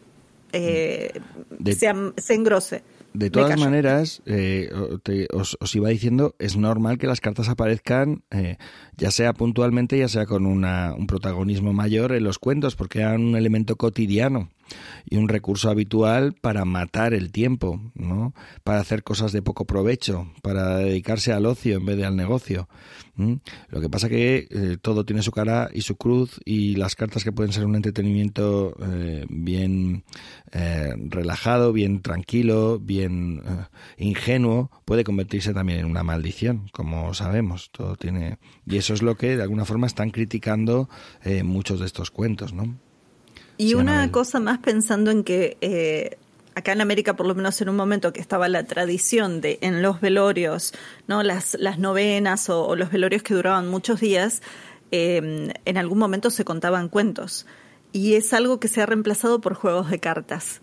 [0.54, 1.74] eh, de...
[2.16, 2.82] se engrose.
[3.16, 4.70] De todas maneras, eh,
[5.02, 8.58] te, os, os, iba diciendo, es normal que las cartas aparezcan, eh,
[8.98, 13.22] ya sea puntualmente, ya sea con una, un protagonismo mayor en los cuentos, porque eran
[13.22, 14.50] un elemento cotidiano
[15.08, 18.34] y un recurso habitual para matar el tiempo, ¿no?
[18.64, 22.68] Para hacer cosas de poco provecho, para dedicarse al ocio en vez de al negocio.
[23.16, 23.34] ¿Mm?
[23.70, 27.24] Lo que pasa que eh, todo tiene su cara y su cruz y las cartas
[27.24, 30.04] que pueden ser un entretenimiento eh, bien
[30.52, 33.42] eh, relajado, bien tranquilo, bien
[33.96, 37.70] ingenuo, puede convertirse también en una maldición, como sabemos.
[37.72, 40.88] Todo tiene y eso es lo que de alguna forma están criticando
[41.42, 42.76] muchos de estos cuentos, ¿no?
[43.58, 46.18] Y una cosa más pensando en que eh,
[46.56, 49.82] acá en América, por lo menos en un momento que estaba la tradición de en
[49.82, 50.72] los velorios,
[51.06, 54.42] no las, las novenas o, los velorios que duraban muchos días,
[54.90, 57.46] eh, en algún momento se contaban cuentos.
[57.92, 60.60] Y es algo que se ha reemplazado por juegos de cartas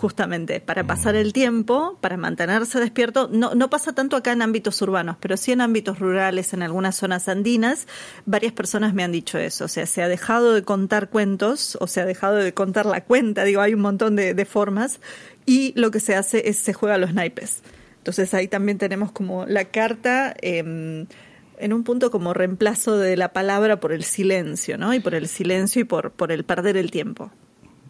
[0.00, 3.28] justamente para pasar el tiempo, para mantenerse despierto.
[3.30, 6.96] No, no pasa tanto acá en ámbitos urbanos, pero sí en ámbitos rurales, en algunas
[6.96, 7.86] zonas andinas.
[8.24, 9.66] Varias personas me han dicho eso.
[9.66, 13.04] O sea, se ha dejado de contar cuentos, o se ha dejado de contar la
[13.04, 13.44] cuenta.
[13.44, 15.00] Digo, hay un montón de, de formas.
[15.44, 17.62] Y lo que se hace es se juega a los naipes.
[17.98, 20.34] Entonces ahí también tenemos como la carta.
[20.40, 21.06] Eh,
[21.60, 24.94] en un punto como reemplazo de la palabra por el silencio, ¿no?
[24.94, 27.30] Y por el silencio y por, por el perder el tiempo.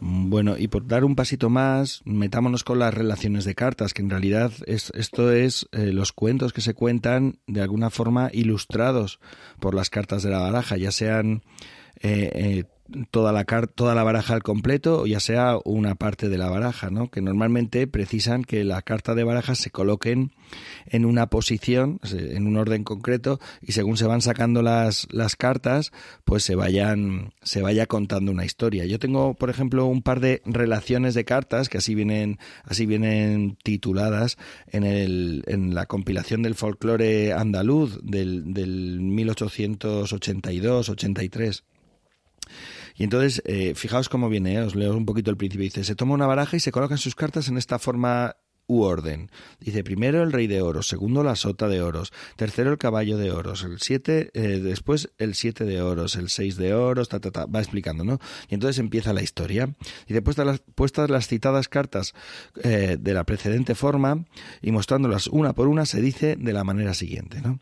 [0.03, 4.09] Bueno, y por dar un pasito más, metámonos con las relaciones de cartas, que en
[4.09, 9.21] realidad es, esto es eh, los cuentos que se cuentan de alguna forma ilustrados
[9.61, 11.43] por las cartas de la baraja, ya sean
[12.01, 12.65] eh, eh,
[13.11, 17.11] toda la toda la baraja al completo ya sea una parte de la baraja, ¿no?
[17.11, 20.33] Que normalmente precisan que la carta de barajas se coloquen
[20.87, 25.93] en una posición, en un orden concreto y según se van sacando las las cartas,
[26.25, 28.85] pues se vayan se vaya contando una historia.
[28.87, 33.57] Yo tengo, por ejemplo, un par de relaciones de cartas que así vienen así vienen
[33.63, 41.63] tituladas en el en la compilación del folclore andaluz del del 1882-83.
[43.01, 45.65] Y entonces, eh, fijaos cómo viene, eh, os leo un poquito el principio.
[45.65, 48.37] Dice, se toma una baraja y se colocan sus cartas en esta forma
[48.67, 49.31] u orden.
[49.59, 53.31] Dice, primero el rey de oros, segundo la sota de oros, tercero el caballo de
[53.31, 57.31] oros, el siete, eh, después el siete de oros, el seis de oros, ta, ta,
[57.31, 58.21] ta, va explicando, ¿no?
[58.51, 59.75] Y entonces empieza la historia.
[60.07, 62.13] Y después de las, puestas las citadas cartas
[62.63, 64.27] de la precedente forma
[64.61, 67.61] y mostrándolas una por una, se dice de la manera siguiente, ¿no?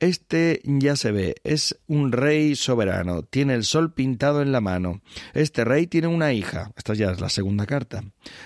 [0.00, 5.00] Este ya se ve, es un rey soberano, tiene el sol pintado en la mano.
[5.34, 8.04] Este rey tiene una hija, esta ya es la segunda carta,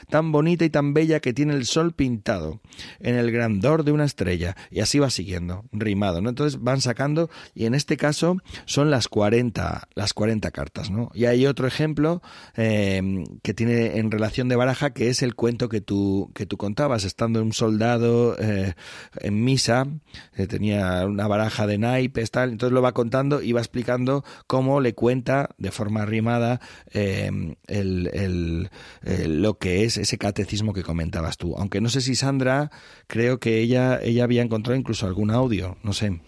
[0.08, 2.62] tan bonita y tan bella que tiene el sol pintado
[3.00, 4.56] en el grandor de una estrella.
[4.70, 6.30] Y así va siguiendo, rimado, ¿no?
[6.30, 11.10] Entonces van sacando, y en este caso son las 40, las 40 cartas, ¿no?
[11.12, 12.22] Y hay otro ejemplo
[12.56, 16.56] eh, que tiene en relación de baraja, que es el cuento que tú, que tú
[16.56, 18.72] contabas, estando un soldado eh,
[19.20, 19.86] en misa,
[20.34, 24.24] eh, tenía una baraja baraja de naipes, tal, entonces lo va contando y va explicando
[24.46, 26.60] cómo le cuenta de forma rimada
[26.92, 27.30] eh,
[27.66, 28.70] el, el,
[29.02, 31.56] el, lo que es ese catecismo que comentabas tú.
[31.56, 32.70] Aunque no sé si Sandra,
[33.08, 36.20] creo que ella, ella había encontrado incluso algún audio, no sé.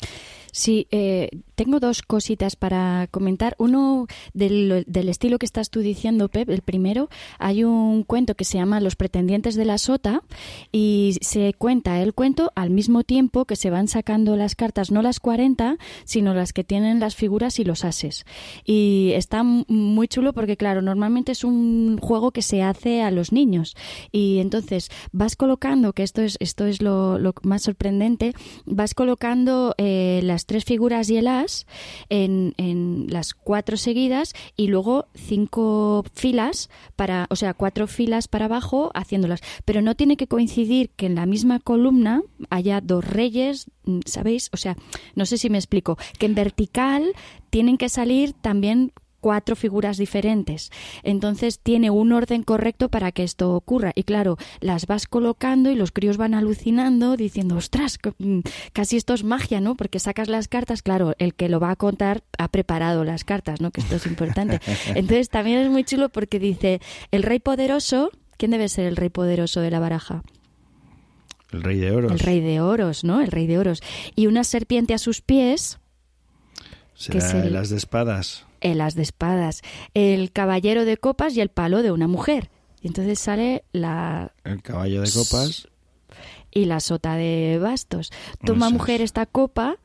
[0.54, 3.56] Sí, eh, tengo dos cositas para comentar.
[3.58, 7.08] Uno del, estilo que estás tú diciendo, Pep, el primero,
[7.40, 10.22] hay un cuento que se llama Los pretendientes de la sota
[10.70, 15.02] y se cuenta el cuento al mismo tiempo que se van sacando las cartas, no
[15.02, 18.24] las 40, sino las que tienen las figuras y los ases.
[18.64, 23.32] Y está muy chulo porque, claro, normalmente es un juego que se hace a los
[23.32, 23.74] niños
[24.12, 28.34] y entonces vas colocando, que esto es, esto es lo, lo más sorprendente,
[28.66, 31.66] vas colocando eh, las tres figuras y el as
[32.08, 38.46] en, en, las cuatro seguidas y luego cinco filas para, o sea, cuatro filas para
[38.46, 39.40] abajo haciéndolas.
[39.64, 43.66] Pero no tiene que coincidir que en la misma columna haya dos reyes,
[44.06, 44.50] ¿sabéis?
[44.52, 44.76] O sea,
[45.14, 47.12] no sé si me explico, que en vertical
[47.50, 48.92] tienen que salir también
[49.24, 50.70] cuatro figuras diferentes.
[51.02, 53.90] Entonces tiene un orden correcto para que esto ocurra.
[53.94, 58.40] Y claro, las vas colocando y los críos van alucinando diciendo, ostras, mm,
[58.74, 59.76] casi esto es magia, ¿no?
[59.76, 63.62] Porque sacas las cartas, claro, el que lo va a contar ha preparado las cartas,
[63.62, 63.70] ¿no?
[63.70, 64.60] Que esto es importante.
[64.94, 69.08] Entonces también es muy chulo porque dice, el rey poderoso, ¿quién debe ser el rey
[69.08, 70.22] poderoso de la baraja?
[71.50, 72.12] El rey de oros.
[72.12, 73.22] El rey de oros, ¿no?
[73.22, 73.80] El rey de oros.
[74.16, 75.78] Y una serpiente a sus pies.
[76.92, 78.44] Será el as de espadas.
[78.64, 79.62] El as de espadas.
[79.94, 82.50] El caballero de copas y el palo de una mujer.
[82.80, 84.32] Y entonces sale la...
[84.42, 85.68] El caballo de copas.
[86.50, 88.10] Y la sota de bastos.
[88.44, 89.78] Toma mujer esta copa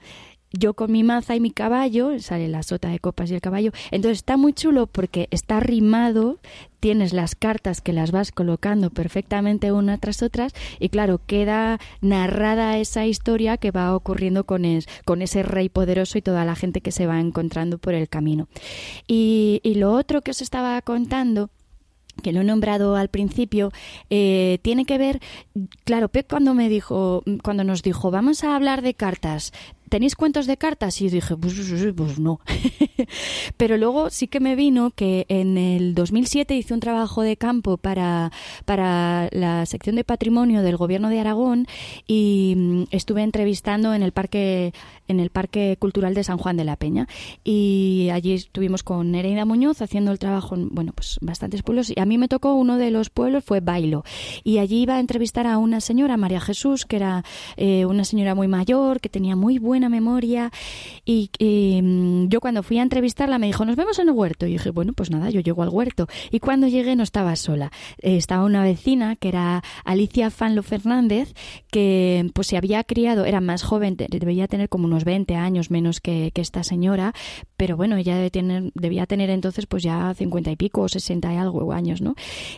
[0.51, 3.71] yo con mi maza y mi caballo, sale la sota de copas y el caballo.
[3.91, 6.39] Entonces está muy chulo porque está rimado,
[6.79, 12.77] tienes las cartas que las vas colocando perfectamente una tras otras y claro, queda narrada
[12.77, 14.63] esa historia que va ocurriendo con,
[15.05, 18.47] con ese rey poderoso y toda la gente que se va encontrando por el camino.
[19.07, 21.49] Y, y lo otro que os estaba contando
[22.19, 23.71] que lo he nombrado al principio,
[24.09, 25.21] eh, tiene que ver,
[25.83, 29.53] claro, Pep cuando me dijo, cuando nos dijo, vamos a hablar de cartas,
[29.89, 31.01] ¿tenéis cuentos de cartas?
[31.01, 31.55] Y dije, pues,
[31.95, 32.39] pues no.
[33.57, 37.77] Pero luego sí que me vino que en el 2007 hice un trabajo de campo
[37.77, 38.31] para,
[38.65, 41.67] para la sección de patrimonio del gobierno de Aragón
[42.07, 44.73] y mm, estuve entrevistando en el parque
[45.09, 47.07] en el Parque Cultural de San Juan de la Peña
[47.43, 51.99] y allí estuvimos con Nereida Muñoz haciendo el trabajo en, bueno, pues bastantes pueblos y
[51.99, 54.03] a mí me tocó uno de los pueblos fue Bailo
[54.43, 57.23] y allí iba a entrevistar a una señora, María Jesús, que era
[57.57, 60.51] eh, una señora muy mayor, que tenía muy buena memoria
[61.05, 61.29] y,
[61.81, 64.45] mm, yo cuando fui a entrevistarla me dijo, nos vemos en el huerto.
[64.45, 66.07] Y dije, bueno, pues nada, yo llego al huerto.
[66.31, 67.71] Y cuando llegué no estaba sola.
[68.01, 71.33] Eh, estaba una vecina que era Alicia Fanlo Fernández,
[71.71, 75.99] que pues se había criado, era más joven, debía tener como unos 20 años menos
[75.99, 77.11] que, esta señora,
[77.57, 81.73] pero bueno, ella debía tener entonces pues ya 50 y pico o 60 y algo
[81.73, 82.15] años, ¿no?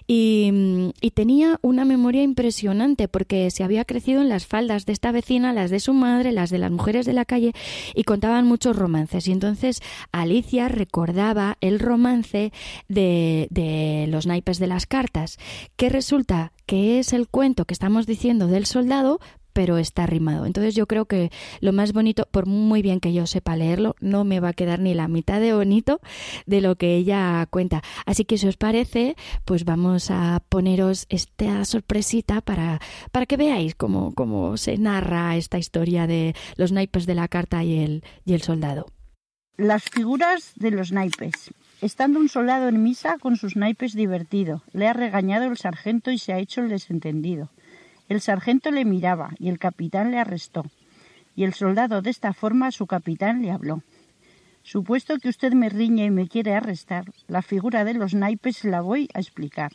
[0.07, 5.51] Y, tenía una memoria impresionante porque se había crecido en las faldas de esta vecina,
[5.51, 7.53] las de su madre, las de las mujeres de la calle
[7.93, 9.27] y contaban muchos romances.
[9.27, 9.81] Y entonces
[10.11, 12.53] Alicia recordaba el romance
[12.87, 15.37] de los naipes de las cartas,
[15.75, 19.19] que resulta que es el cuento que estamos diciendo del soldado,
[19.53, 20.45] pero está rimado.
[20.45, 24.23] Entonces yo creo que lo más bonito, por muy bien que yo sepa leerlo, no
[24.23, 25.99] me va a quedar ni la mitad de bonito
[26.45, 27.81] de lo que ella cuenta.
[28.05, 32.79] Así que si os parece, pues vamos a poneros esta sorpresita para,
[33.11, 37.63] para que veáis cómo, cómo se narra esta historia de los naipes de la carta
[37.63, 38.87] y el, y el soldado.
[39.57, 41.51] Las figuras de los naipes.
[41.81, 46.19] Estando un soldado en misa con sus naipes divertido, le ha regañado el sargento y
[46.19, 47.49] se ha hecho el desentendido.
[48.11, 50.65] El sargento le miraba y el capitán le arrestó.
[51.33, 53.83] Y el soldado de esta forma a su capitán le habló.
[54.63, 58.81] Supuesto que usted me riñe y me quiere arrestar, la figura de los naipes la
[58.81, 59.71] voy a explicar.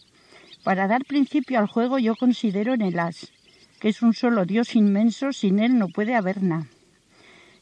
[0.64, 3.32] Para dar principio al juego yo considero en el as,
[3.80, 6.66] que es un solo Dios inmenso, sin él no puede haber nada.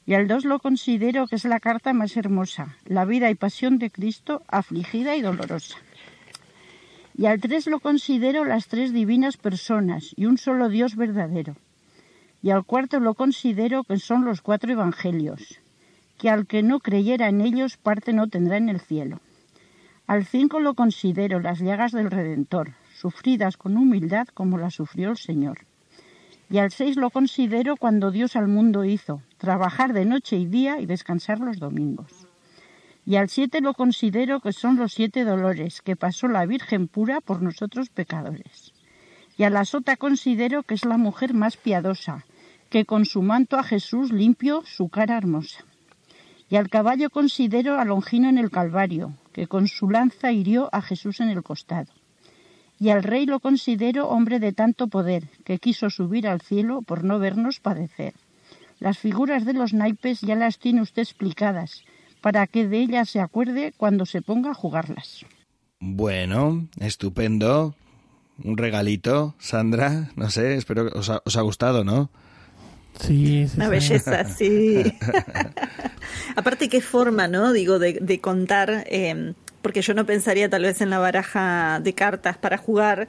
[0.06, 3.78] Y al dos lo considero que es la carta más hermosa, la vida y pasión
[3.78, 5.76] de Cristo, afligida y dolorosa.
[7.16, 11.54] Y al tres lo considero las tres divinas personas y un solo Dios verdadero.
[12.42, 15.60] Y al cuarto lo considero que son los cuatro evangelios,
[16.18, 19.20] que al que no creyera en ellos parte no tendrá en el cielo.
[20.08, 25.16] Al cinco lo considero las llagas del Redentor, sufridas con humildad como las sufrió el
[25.16, 25.60] Señor.
[26.50, 30.80] Y al seis lo considero cuando Dios al mundo hizo, trabajar de noche y día
[30.80, 32.23] y descansar los domingos
[33.06, 37.20] y al siete lo considero que son los siete dolores que pasó la Virgen pura
[37.20, 38.72] por nosotros pecadores.
[39.36, 42.24] Y a la sota considero que es la mujer más piadosa,
[42.70, 45.64] que con su manto a Jesús limpio su cara hermosa.
[46.48, 50.80] Y al caballo considero a Longino en el Calvario, que con su lanza hirió a
[50.82, 51.92] Jesús en el costado.
[52.78, 57.04] Y al rey lo considero hombre de tanto poder, que quiso subir al cielo por
[57.04, 58.14] no vernos padecer.
[58.80, 61.84] Las figuras de los naipes ya las tiene usted explicadas,
[62.24, 65.26] para que de ellas se acuerde cuando se ponga a jugarlas.
[65.78, 67.74] Bueno, estupendo.
[68.42, 70.08] Un regalito, Sandra.
[70.16, 72.08] No sé, espero que os ha, gustado, ¿no?
[72.98, 74.84] Sí, sí Una belleza, sí.
[76.36, 77.52] Aparte, qué forma, ¿no?
[77.52, 82.38] Digo, de, contar, eh, porque yo no pensaría tal vez en la baraja de cartas
[82.38, 83.06] para jugar,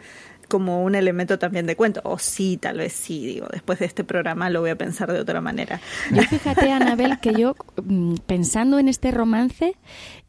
[0.48, 2.02] como un elemento también de cuento.
[2.04, 5.20] O sí, tal vez sí, digo, después de este programa lo voy a pensar de
[5.20, 5.80] otra manera.
[6.12, 9.76] Yo fíjate, Anabel, que yo, mm, pensando en este romance,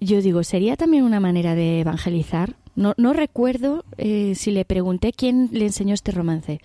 [0.00, 2.54] yo digo, ¿sería también una manera de evangelizar?
[2.74, 6.60] No, no recuerdo eh, si le pregunté quién le enseñó este romance,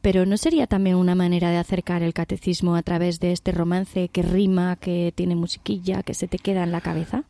[0.00, 4.08] pero ¿no sería también una manera de acercar el catecismo a través de este romance
[4.08, 7.24] que rima, que tiene musiquilla, que se te queda en la cabeza?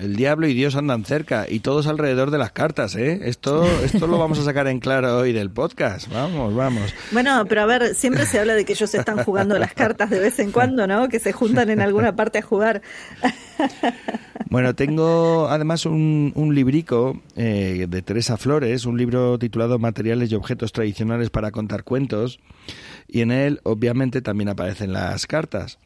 [0.00, 3.20] El diablo y Dios andan cerca y todos alrededor de las cartas, ¿eh?
[3.22, 6.12] Esto, esto lo vamos a sacar en claro hoy del podcast.
[6.12, 6.92] Vamos, vamos.
[7.12, 10.18] Bueno, pero a ver, siempre se habla de que ellos están jugando las cartas de
[10.18, 11.08] vez en cuando, ¿no?
[11.08, 12.82] Que se juntan en alguna parte a jugar.
[14.48, 20.36] Bueno, tengo además un, un librico eh, de Teresa Flores, un libro titulado Materiales y
[20.36, 22.38] objetos tradicionales para contar cuentos,
[23.08, 25.78] y en él obviamente también aparecen las cartas.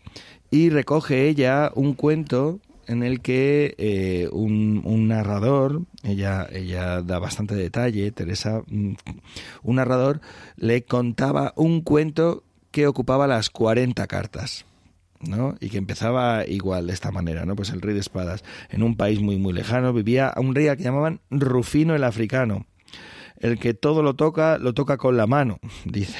[0.50, 7.20] Y recoge ella un cuento en el que eh, un, un, narrador, ella, ella da
[7.20, 8.94] bastante detalle, Teresa, mm,
[9.62, 10.20] un narrador
[10.56, 14.64] le contaba un cuento que ocupaba las 40 cartas.
[15.20, 15.54] ¿no?
[15.60, 17.54] Y que empezaba igual de esta manera, ¿no?
[17.54, 20.82] Pues el rey de espadas, en un país muy muy lejano, vivía un rey que
[20.82, 22.66] llamaban Rufino el africano.
[23.40, 26.18] El que todo lo toca, lo toca con la mano, dice,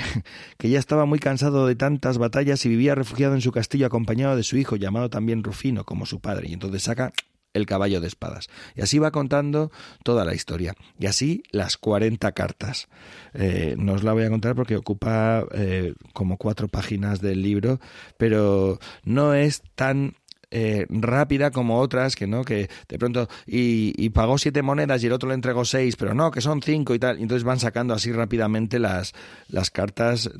[0.59, 4.37] que ya estaba muy cansado de tantas batallas y vivía refugiado en su castillo acompañado
[4.37, 7.13] de su hijo, llamado también Rufino, como su padre, y entonces saca
[7.53, 8.49] el caballo de espadas.
[8.75, 9.71] Y así va contando
[10.05, 10.75] toda la historia.
[10.99, 12.89] Y así las 40 cartas.
[13.35, 17.81] Eh, no os la voy a contar porque ocupa eh, como cuatro páginas del libro,
[18.17, 20.15] pero no es tan
[20.51, 25.07] eh, rápida como otras que no que de pronto y, y, pagó siete monedas y
[25.07, 27.19] el otro le entregó seis pero no que son cinco y tal.
[27.19, 29.15] Y entonces van sacando así rápidamente las
[29.49, 30.31] las cartas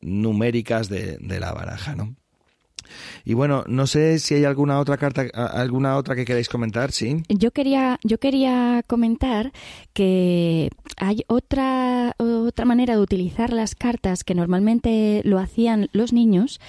[0.00, 2.14] numéricas de, de la baraja no
[3.24, 7.22] y bueno, no sé si hay alguna otra carta, alguna otra que queráis comentar, ¿sí?
[7.28, 9.52] Yo quería, yo quería comentar
[9.92, 16.60] que hay otra, otra manera de utilizar las cartas que normalmente lo hacían los niños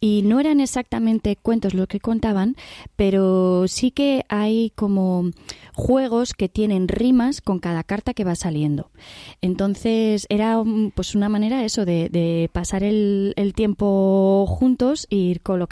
[0.00, 2.56] y no eran exactamente cuentos lo que contaban,
[2.96, 5.30] pero sí que hay como
[5.74, 8.90] juegos que tienen rimas con cada carta que va saliendo.
[9.42, 10.62] Entonces era
[10.94, 15.65] pues una manera eso de, de pasar el, el tiempo juntos e ir colocando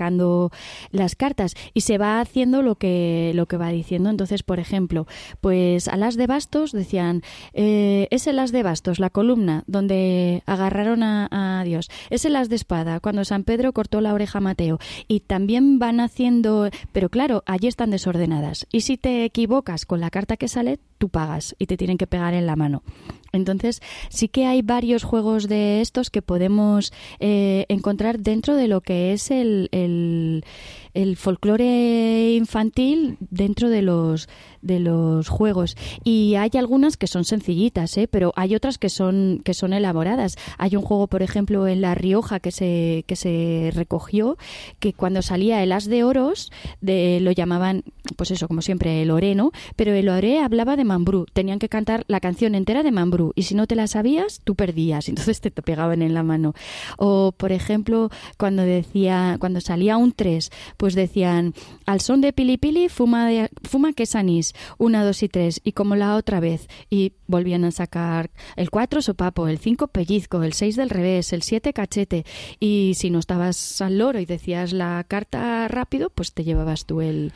[0.91, 4.11] las cartas y se va haciendo lo que lo que va diciendo.
[4.11, 5.07] Entonces, por ejemplo,
[5.41, 7.23] pues a las de bastos decían
[7.53, 11.91] eh, es el as de bastos, la columna donde agarraron a, a Dios.
[12.11, 14.79] Es el as de espada cuando San Pedro cortó la oreja a Mateo
[15.09, 18.67] y también van haciendo, pero claro, allí están desordenadas.
[18.73, 22.07] Y si te equivocas con la carta que sale, tú pagas y te tienen que
[22.07, 22.83] pegar en la mano.
[23.33, 28.81] Entonces, sí que hay varios juegos de estos que podemos eh, encontrar dentro de lo
[28.81, 30.45] que es el, el,
[30.95, 34.29] el folclore infantil dentro de los
[34.63, 35.77] de los juegos.
[36.05, 38.09] Y hay algunas que son sencillitas ¿eh?
[38.09, 40.37] pero hay otras que son que son elaboradas.
[40.57, 44.39] Hay un juego por ejemplo en la Rioja que se que se recogió
[44.79, 47.83] que cuando salía el as de oros de, lo llamaban
[48.17, 51.27] pues eso como siempre el oreno pero el oré hablaba de mambrú.
[51.33, 53.33] Tenían que cantar la canción entera de mambrú.
[53.35, 55.09] Y si no te la sabías tú perdías.
[55.15, 56.55] Entonces te pegaban en la mano.
[56.97, 60.51] O por ejemplo cuando decía cuando salía un 3
[60.84, 61.55] pues decían
[61.87, 64.05] al son de pilipili fuma de, fuma que
[64.79, 69.01] una, dos y tres, y como la otra vez, y volvían a sacar el cuatro
[69.01, 72.27] sopapo, el cinco pellizco, el seis del revés, el siete cachete,
[72.61, 77.01] y si no estabas al loro y decías la carta rápido, pues te llevabas tú
[77.01, 77.33] el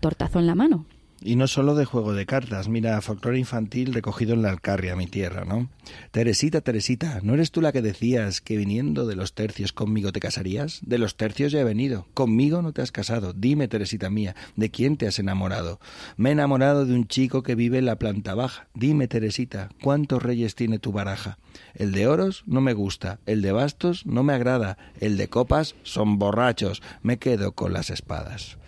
[0.00, 0.86] tortazo en la mano.
[1.22, 5.06] Y no solo de juego de cartas, mira, folclore infantil recogido en la Alcarria, mi
[5.06, 5.70] tierra, ¿no?
[6.10, 10.20] Teresita, Teresita, ¿no eres tú la que decías que viniendo de los tercios conmigo te
[10.20, 10.80] casarías?
[10.84, 13.32] De los tercios ya he venido, conmigo no te has casado.
[13.32, 15.80] Dime, Teresita mía, ¿de quién te has enamorado?
[16.18, 18.68] Me he enamorado de un chico que vive en la planta baja.
[18.74, 21.38] Dime, Teresita, ¿cuántos reyes tiene tu baraja?
[21.74, 25.76] El de oros no me gusta, el de bastos no me agrada, el de copas
[25.82, 28.58] son borrachos, me quedo con las espadas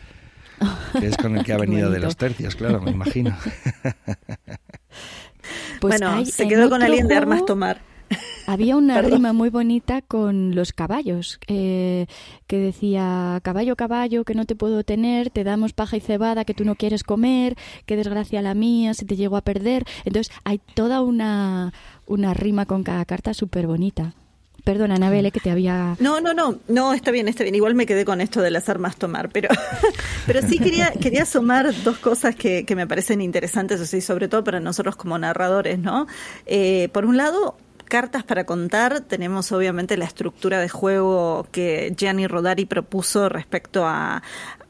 [0.99, 3.37] que es con el que ha venido de los tercios, claro, me imagino.
[5.81, 7.81] Pues bueno, se quedó con alguien de armas tomar.
[8.47, 12.07] Había una rima muy bonita con los caballos, eh,
[12.47, 16.55] que decía, caballo, caballo, que no te puedo tener, te damos paja y cebada que
[16.55, 19.85] tú no quieres comer, qué desgracia la mía, si te llego a perder.
[20.05, 21.75] Entonces hay toda una,
[22.07, 24.15] una rima con cada carta súper bonita.
[24.69, 25.97] Perdona, Anabel, que te había...
[25.99, 27.55] No, no, no, no, está bien, está bien.
[27.55, 29.49] Igual me quedé con esto de las armas tomar, pero,
[30.27, 34.45] pero sí quería, quería sumar dos cosas que, que me parecen interesantes, así, sobre todo
[34.45, 36.07] para nosotros como narradores, ¿no?
[36.45, 37.57] Eh, por un lado,
[37.87, 44.23] cartas para contar, tenemos obviamente la estructura de juego que Gianni Rodari propuso respecto a,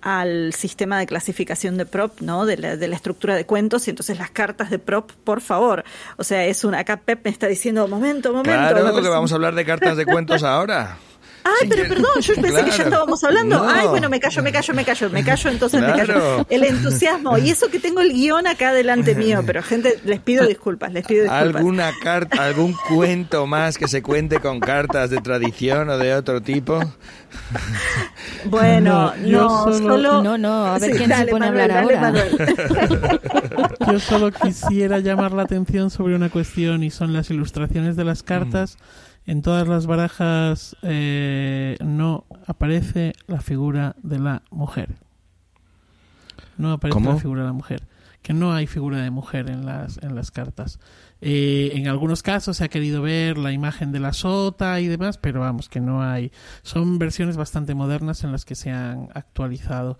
[0.08, 2.46] al sistema de clasificación de prop, ¿no?
[2.46, 5.84] De la, de la, estructura de cuentos y entonces las cartas de prop, por favor.
[6.16, 8.50] O sea, es una acá Pep me está diciendo, momento, momento.
[8.50, 10.96] Claro, que vamos a hablar de cartas de cuentos ahora.
[11.44, 13.58] Ay, pero perdón, yo pensé que ya estábamos hablando.
[13.64, 13.68] No.
[13.70, 16.46] Ay, bueno, me callo, me callo, me callo, me callo, entonces me callo.
[16.50, 17.38] El entusiasmo.
[17.38, 21.06] Y eso que tengo el guion acá delante mío, pero gente, les pido disculpas, les
[21.06, 21.56] pido disculpas.
[21.56, 26.40] ¿Alguna carta, algún cuento más que se cuente con cartas de tradición o de otro
[26.42, 26.80] tipo?
[28.44, 30.22] Bueno, No, no, solo- solo...
[30.22, 32.00] No, no, a ver quién se pone a hablar dale, ahora.
[32.00, 33.20] Manuel.
[33.92, 38.22] Yo solo quisiera llamar la atención sobre una cuestión y son las ilustraciones de las
[38.22, 38.76] cartas.
[39.28, 44.94] En todas las barajas eh, no aparece la figura de la mujer.
[46.56, 47.12] No aparece ¿Cómo?
[47.12, 47.82] la figura de la mujer.
[48.22, 50.80] Que no hay figura de mujer en las, en las cartas.
[51.20, 55.18] Eh, en algunos casos se ha querido ver la imagen de la sota y demás,
[55.18, 56.32] pero vamos, que no hay.
[56.62, 59.98] Son versiones bastante modernas en las que se han actualizado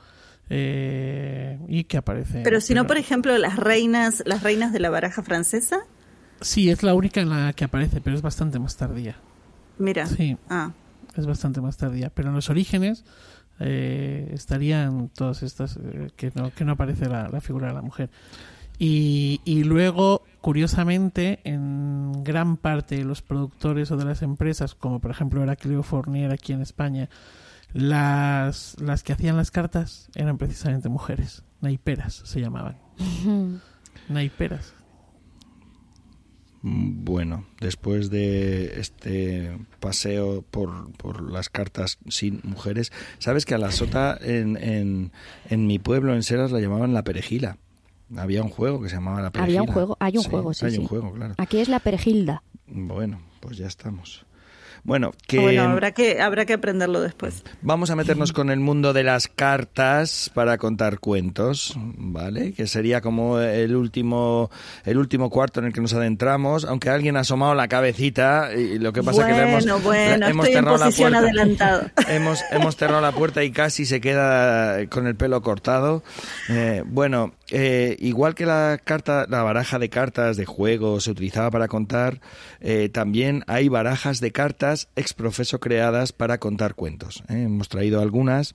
[0.48, 2.44] eh, y que aparecen.
[2.44, 5.80] Pero si no, por ejemplo, las reinas, las reinas de la baraja francesa,
[6.40, 9.16] Sí, es la única en la que aparece, pero es bastante más tardía.
[9.78, 10.06] mira.
[10.06, 10.70] Sí, Ah,
[11.16, 12.10] es bastante más tardía.
[12.10, 13.04] Pero en los orígenes
[13.60, 17.82] eh, estarían todas estas eh, que, no, que no aparece la, la figura de la
[17.82, 18.10] mujer.
[18.80, 25.00] Y, y luego, curiosamente, en gran parte de los productores o de las empresas, como
[25.00, 27.08] por ejemplo era Cleo Fournier aquí en España,
[27.72, 31.42] las, las que hacían las cartas eran precisamente mujeres.
[31.60, 32.76] Naiperas se llamaban.
[34.08, 34.74] Naiperas.
[36.62, 43.58] Mm, Bueno, después de este paseo por, por las cartas sin mujeres, sabes que a
[43.58, 45.12] la sota en, en,
[45.48, 47.58] en mi pueblo, en Seras, la llamaban la perejila.
[48.16, 49.60] Había un juego que se llamaba la perejila.
[49.60, 50.78] Había un juego, hay un juego, sí, Hay sí.
[50.78, 51.34] un juego, claro.
[51.38, 52.42] Aquí es la perejilda.
[52.66, 54.24] Bueno, pues ya estamos.
[54.84, 57.42] Bueno, que bueno, habrá que, habrá que aprenderlo después.
[57.62, 62.52] vamos a meternos con el mundo de las cartas para contar cuentos, ¿vale?
[62.52, 64.50] Que sería como el último
[64.84, 68.78] el último cuarto en el que nos adentramos, aunque alguien ha asomado la cabecita y
[68.78, 71.18] lo que pasa bueno, que le hemos, bueno, hemos estoy en cerrado la puerta.
[71.18, 71.92] adelantada.
[72.08, 76.02] Hemos, hemos cerrado la puerta y casi se queda con el pelo cortado.
[76.48, 81.50] Eh, bueno, eh, igual que la carta, la baraja de cartas de juego se utilizaba
[81.50, 82.20] para contar,
[82.60, 87.22] eh, también hay barajas de cartas ex profeso creadas para contar cuentos.
[87.28, 87.42] ¿eh?
[87.44, 88.54] Hemos traído algunas.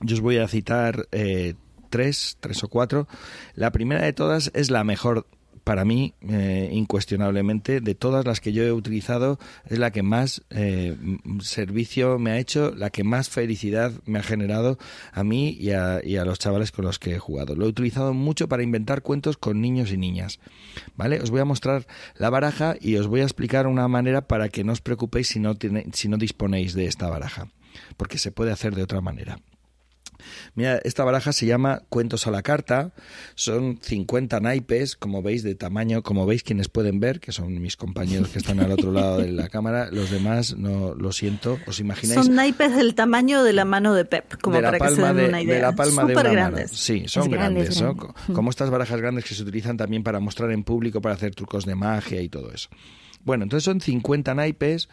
[0.00, 1.54] Yo os voy a citar eh,
[1.90, 3.06] tres, tres o cuatro.
[3.54, 5.26] La primera de todas es la mejor
[5.64, 10.42] para mí, eh, incuestionablemente, de todas las que yo he utilizado, es la que más
[10.50, 10.94] eh,
[11.40, 14.78] servicio me ha hecho, la que más felicidad me ha generado
[15.12, 17.54] a mí y a, y a los chavales con los que he jugado.
[17.56, 20.38] Lo he utilizado mucho para inventar cuentos con niños y niñas.
[20.96, 21.20] ¿Vale?
[21.20, 21.86] Os voy a mostrar
[22.16, 25.40] la baraja y os voy a explicar una manera para que no os preocupéis si
[25.40, 27.48] no, tiene- si no disponéis de esta baraja,
[27.96, 29.38] porque se puede hacer de otra manera.
[30.54, 32.92] Mira, esta baraja se llama Cuentos a la carta.
[33.34, 37.76] Son 50 naipes, como veis, de tamaño, como veis quienes pueden ver, que son mis
[37.76, 39.88] compañeros que están al otro lado de la cámara.
[39.90, 42.24] Los demás, no lo siento, os imagináis.
[42.24, 45.16] Son naipes del tamaño de la mano de Pep, como de para que se den
[45.16, 45.54] de, una idea.
[45.56, 46.70] de la palma de Súper una grandes.
[46.72, 46.78] mano.
[46.78, 47.84] Sí, son Es grande, grandes,
[48.34, 51.64] Como estas barajas grandes que se utilizan también para mostrar en público, para hacer trucos
[51.64, 52.68] de magia y todo eso.
[53.24, 54.88] Bueno, entonces son 50 naipes,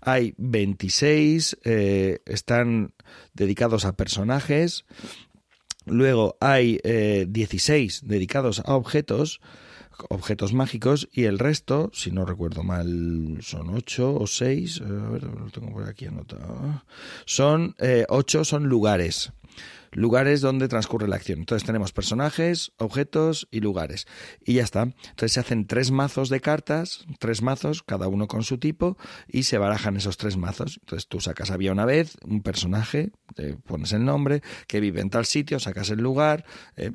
[0.00, 2.94] hay 26, eh, están
[3.32, 4.84] dedicados a personajes,
[5.84, 9.40] luego hay eh, 16 dedicados a objetos,
[10.08, 15.22] objetos mágicos, y el resto, si no recuerdo mal, son 8 o 6, a ver,
[15.22, 16.82] lo tengo por aquí anotado,
[17.24, 19.32] son eh, 8 son lugares
[19.96, 21.40] lugares donde transcurre la acción.
[21.40, 24.06] Entonces tenemos personajes, objetos y lugares.
[24.44, 24.82] Y ya está.
[24.82, 29.44] Entonces se hacen tres mazos de cartas, tres mazos, cada uno con su tipo, y
[29.44, 30.78] se barajan esos tres mazos.
[30.82, 35.10] Entonces tú sacas había una vez un personaje, te pones el nombre, que vive en
[35.10, 36.44] tal sitio, sacas el lugar,
[36.76, 36.92] eh,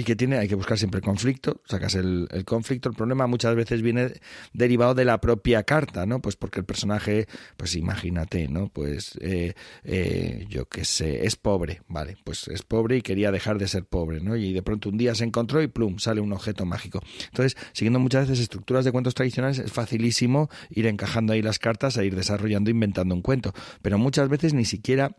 [0.00, 3.54] y que tiene, hay que buscar siempre conflicto, sacas el, el conflicto, el problema muchas
[3.54, 4.14] veces viene
[4.52, 6.20] derivado de la propia carta, ¿no?
[6.20, 7.26] Pues porque el personaje,
[7.56, 8.68] pues imagínate, ¿no?
[8.68, 13.58] Pues eh, eh, yo qué sé, es pobre, vale, pues es pobre y quería dejar
[13.58, 14.36] de ser pobre, ¿no?
[14.36, 17.00] Y de pronto un día se encontró y plum, sale un objeto mágico.
[17.26, 21.96] Entonces, siguiendo muchas veces estructuras de cuentos tradicionales, es facilísimo ir encajando ahí las cartas
[21.98, 25.16] e ir desarrollando, inventando un cuento, pero muchas veces ni siquiera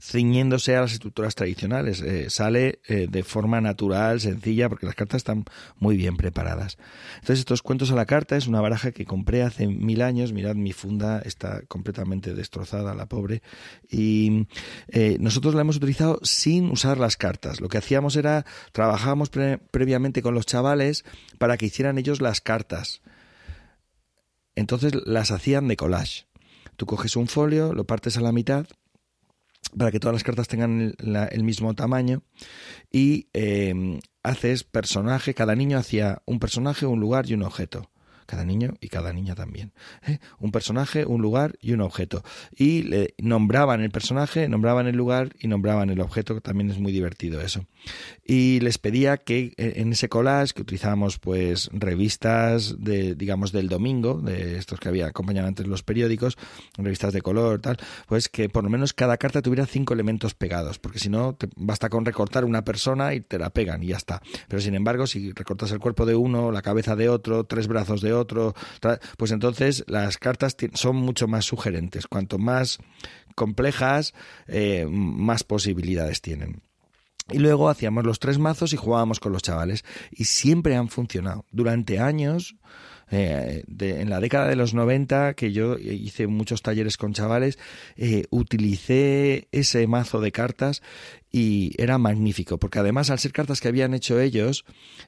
[0.00, 2.00] ciñéndose a las estructuras tradicionales.
[2.00, 5.44] Eh, sale eh, de forma natural, sencilla, porque las cartas están
[5.78, 6.78] muy bien preparadas.
[7.14, 10.32] Entonces, estos cuentos a la carta es una baraja que compré hace mil años.
[10.32, 13.42] Mirad, mi funda está completamente destrozada, la pobre.
[13.88, 14.46] Y
[14.88, 17.60] eh, nosotros la hemos utilizado sin usar las cartas.
[17.60, 21.04] Lo que hacíamos era, trabajábamos pre- previamente con los chavales
[21.38, 23.02] para que hicieran ellos las cartas.
[24.54, 26.26] Entonces las hacían de collage.
[26.76, 28.66] Tú coges un folio, lo partes a la mitad
[29.76, 32.22] para que todas las cartas tengan el, la- el mismo tamaño
[32.92, 37.89] y eh, haces personaje, cada niño hacía un personaje, un lugar y un objeto.
[38.30, 39.72] Cada niño y cada niña también.
[40.06, 40.20] ¿eh?
[40.38, 42.22] Un personaje, un lugar y un objeto.
[42.56, 46.78] Y le nombraban el personaje, nombraban el lugar y nombraban el objeto, que también es
[46.78, 47.66] muy divertido eso.
[48.24, 53.68] Y les pedía que eh, en ese collage, que utilizábamos pues revistas de, digamos, del
[53.68, 56.38] domingo, de estos que había acompañado antes los periódicos,
[56.78, 60.78] revistas de color, tal, pues que por lo menos cada carta tuviera cinco elementos pegados,
[60.78, 63.96] porque si no, te basta con recortar una persona y te la pegan y ya
[63.96, 64.22] está.
[64.46, 68.00] Pero sin embargo, si recortas el cuerpo de uno, la cabeza de otro, tres brazos
[68.02, 68.19] de otro,
[69.16, 72.06] pues entonces las cartas son mucho más sugerentes.
[72.06, 72.78] Cuanto más
[73.34, 74.14] complejas,
[74.46, 76.62] eh, más posibilidades tienen.
[77.30, 79.84] Y luego hacíamos los tres mazos y jugábamos con los chavales.
[80.10, 81.44] Y siempre han funcionado.
[81.52, 82.56] Durante años
[83.10, 87.58] eh, en la década de los 90, que yo hice muchos talleres con chavales,
[87.96, 90.82] eh, utilicé ese mazo de cartas
[91.32, 94.64] y era magnífico, porque además al ser cartas que habían hecho ellos,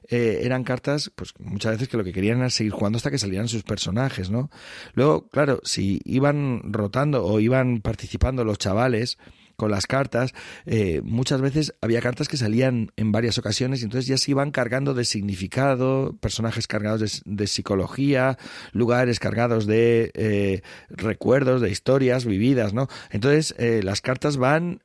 [0.09, 3.17] eh, eran cartas, pues muchas veces que lo que querían era seguir jugando hasta que
[3.17, 4.49] salieran sus personajes, ¿no?
[4.93, 9.17] Luego, claro, si iban rotando o iban participando los chavales,
[9.55, 10.33] con las cartas,
[10.65, 14.51] eh, muchas veces había cartas que salían en varias ocasiones y entonces ya se iban
[14.51, 18.37] cargando de significado, personajes cargados de, psicología,
[18.71, 22.87] lugares cargados de eh, recuerdos, de historias vividas, ¿no?
[23.11, 24.81] Entonces eh, las cartas van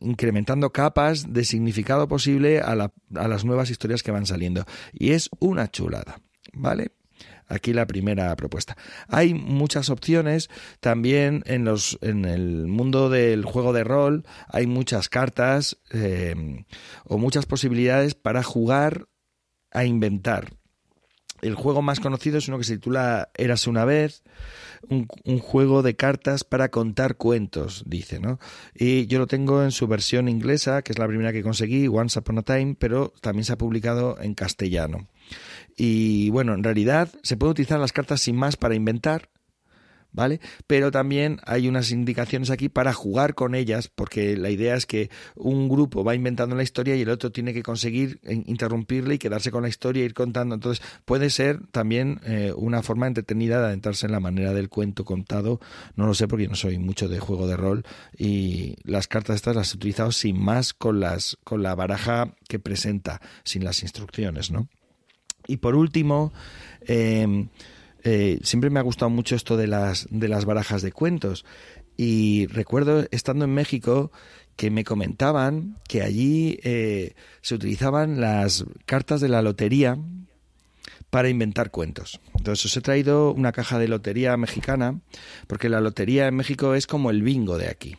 [0.00, 2.72] incrementando capas de significado posible a,
[3.14, 6.20] a las nuevas historias que van saliendo y es una chulada,
[6.52, 6.95] ¿vale?
[7.48, 8.76] Aquí la primera propuesta.
[9.08, 14.24] Hay muchas opciones también en los en el mundo del juego de rol.
[14.48, 16.64] Hay muchas cartas eh,
[17.04, 19.06] o muchas posibilidades para jugar
[19.70, 20.52] a inventar.
[21.42, 24.22] El juego más conocido es uno que se titula Eras una vez,
[24.88, 28.40] un, un, juego de cartas para contar cuentos, dice, ¿no?
[28.74, 32.18] Y yo lo tengo en su versión inglesa, que es la primera que conseguí, Once
[32.18, 35.08] Upon a Time, pero también se ha publicado en castellano.
[35.76, 39.28] Y bueno, en realidad se puede utilizar las cartas sin más para inventar,
[40.16, 40.40] ¿vale?
[40.66, 45.10] Pero también hay unas indicaciones aquí para jugar con ellas, porque la idea es que
[45.34, 49.50] un grupo va inventando la historia y el otro tiene que conseguir interrumpirle y quedarse
[49.50, 50.54] con la historia e ir contando.
[50.54, 55.04] Entonces puede ser también eh, una forma entretenida de adentrarse en la manera del cuento
[55.04, 55.60] contado.
[55.94, 57.84] No lo sé porque no soy mucho de juego de rol
[58.16, 62.58] y las cartas estas las he utilizado sin más con las con la baraja que
[62.58, 64.68] presenta, sin las instrucciones, ¿no?
[65.46, 66.32] Y por último,
[66.82, 67.48] em,
[68.04, 71.44] eh, siempre me ha gustado mucho esto de las, de las barajas de cuentos.
[71.96, 74.10] Y recuerdo estando en México
[74.56, 79.98] que me comentaban que allí eh, se utilizaban las cartas de la lotería
[81.10, 82.20] para inventar cuentos.
[82.36, 85.00] Entonces os he traído una caja de lotería mexicana,
[85.46, 87.96] porque la lotería en México es como el bingo de aquí,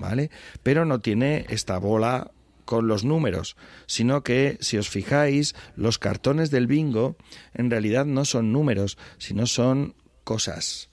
[0.00, 0.30] ¿vale?
[0.62, 2.30] Pero no tiene esta bola
[2.64, 3.56] con los números,
[3.86, 7.16] sino que, si os fijáis, los cartones del bingo
[7.54, 9.94] en realidad no son números, sino son
[10.24, 10.88] cosas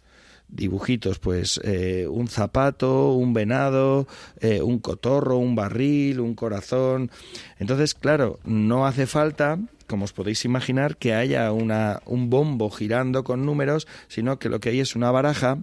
[0.49, 4.07] dibujitos, pues eh, un zapato, un venado,
[4.39, 7.11] eh, un cotorro, un barril, un corazón.
[7.59, 13.23] Entonces, claro, no hace falta, como os podéis imaginar, que haya una, un bombo girando
[13.23, 15.59] con números, sino que lo que hay es una baraja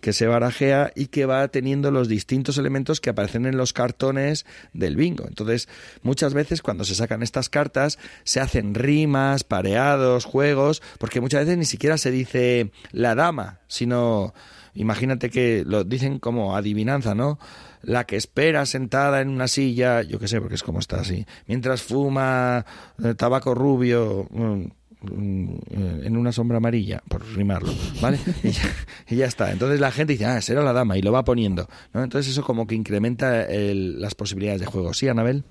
[0.00, 4.46] que se barajea y que va teniendo los distintos elementos que aparecen en los cartones
[4.72, 5.26] del bingo.
[5.26, 5.68] Entonces,
[6.02, 11.58] muchas veces cuando se sacan estas cartas se hacen rimas, pareados, juegos, porque muchas veces
[11.58, 14.34] ni siquiera se dice la dama, sino
[14.74, 17.38] imagínate que lo dicen como adivinanza, ¿no?
[17.82, 21.26] La que espera sentada en una silla, yo qué sé, porque es como está así,
[21.46, 22.64] mientras fuma
[23.02, 24.64] eh, tabaco rubio, mm,
[25.02, 28.18] en una sombra amarilla, por rimarlo, ¿vale?
[29.08, 29.52] Y ya, está.
[29.52, 32.02] Entonces la gente dice, ah, será la dama, y lo va poniendo, ¿no?
[32.02, 34.92] Entonces eso como que incrementa las posibilidades de juego.
[34.94, 35.44] ¿Sí, Anabel?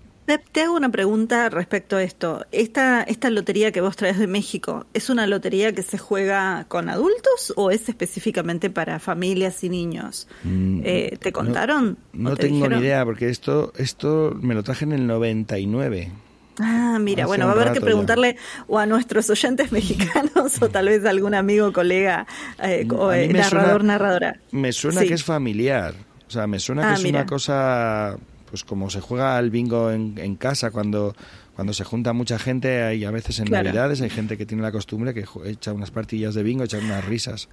[0.51, 2.45] Te hago una pregunta respecto a esto.
[2.51, 6.89] Esta, esta lotería que vos traes de México, ¿es una lotería que se juega con
[6.89, 10.27] adultos o es específicamente para familias y niños?
[10.43, 11.97] Mm, eh, ¿Te contaron?
[12.11, 16.11] No, tengo ni idea, porque esto, esto me lo traje en el 99.
[16.59, 18.37] Ah, mira, bueno, va a haber que preguntarle
[18.67, 22.25] o a nuestros oyentes mexicanos o tal vez a algún amigo, colega,
[22.63, 24.39] eh, o, eh, narrador, narradora.
[24.51, 25.93] Me suena que es familiar.
[26.27, 28.17] O sea, me suena que ah, es una cosa,
[28.49, 31.15] pues como se juega al bingo en, casa cuando,
[31.55, 34.71] cuando se junta mucha gente, hay a veces en Navidades, hay gente que tiene la
[34.71, 37.47] costumbre que echa unas partillas de bingo, echa unas risas.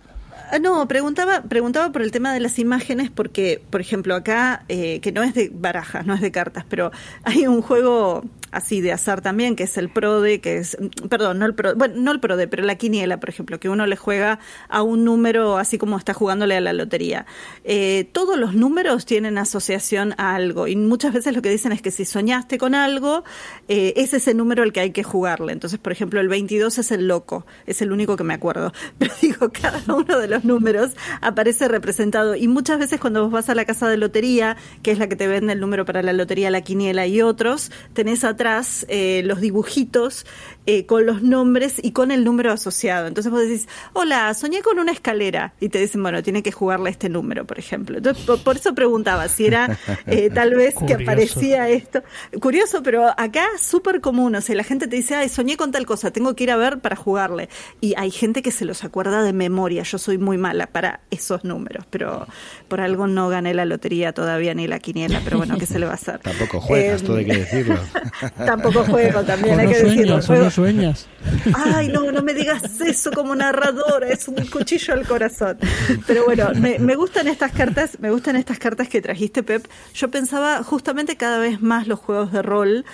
[0.50, 5.00] Ah, no, preguntaba, preguntaba por el tema de las imágenes porque, por ejemplo, acá, eh,
[5.00, 6.92] que no es de barajas, no es de cartas, pero
[7.24, 8.24] hay un juego
[8.54, 10.76] así de azar también, que es el PRODE, que es,
[11.10, 13.86] perdón, no el PRODE, bueno, no el PRODE, pero la quiniela, por ejemplo, que uno
[13.86, 17.26] le juega a un número así como está jugándole a la lotería.
[17.64, 21.82] Eh, todos los números tienen asociación a algo y muchas veces lo que dicen es
[21.82, 23.24] que si soñaste con algo,
[23.68, 25.52] eh, ese es el número al que hay que jugarle.
[25.52, 28.72] Entonces, por ejemplo, el 22 es el loco, es el único que me acuerdo.
[28.98, 32.34] Pero digo, cada uno de los números aparece representado.
[32.34, 35.16] Y muchas veces cuando vos vas a la casa de lotería, que es la que
[35.16, 39.40] te vende el número para la lotería, la quiniela y otros, tenés atrás eh, los
[39.40, 40.26] dibujitos
[40.66, 43.06] eh, con los nombres y con el número asociado.
[43.06, 45.52] Entonces vos decís, hola, soñé con una escalera.
[45.60, 47.98] Y te dicen, bueno, tiene que jugarle este número, por ejemplo.
[47.98, 52.02] Entonces, por, eso preguntaba si era eh, tal vez que aparecía esto.
[52.40, 54.34] Curioso, pero acá súper común.
[54.36, 56.56] O sea, la gente te dice, ay, soñé con tal cosa, tengo que ir a
[56.56, 57.48] ver para jugarle.
[57.80, 59.82] Y hay gente que se los acuerda de memoria.
[59.82, 62.26] Yo soy muy mala para esos números, pero
[62.68, 65.20] por algo no gané la lotería todavía ni la quiniela.
[65.24, 66.18] Pero bueno, ¿qué se le va a hacer?
[66.22, 67.78] Tampoco juegas, todo hay que decirlo.
[68.46, 70.22] Tampoco juego, también hay que decirlo.
[70.22, 70.50] Juego.
[70.54, 71.08] Sueñas.
[71.54, 75.58] Ay, no, no me digas eso como narradora, es un cuchillo al corazón.
[76.06, 79.66] Pero bueno, me, me gustan estas cartas, me gustan estas cartas que trajiste, Pep.
[79.94, 82.84] Yo pensaba justamente cada vez más los juegos de rol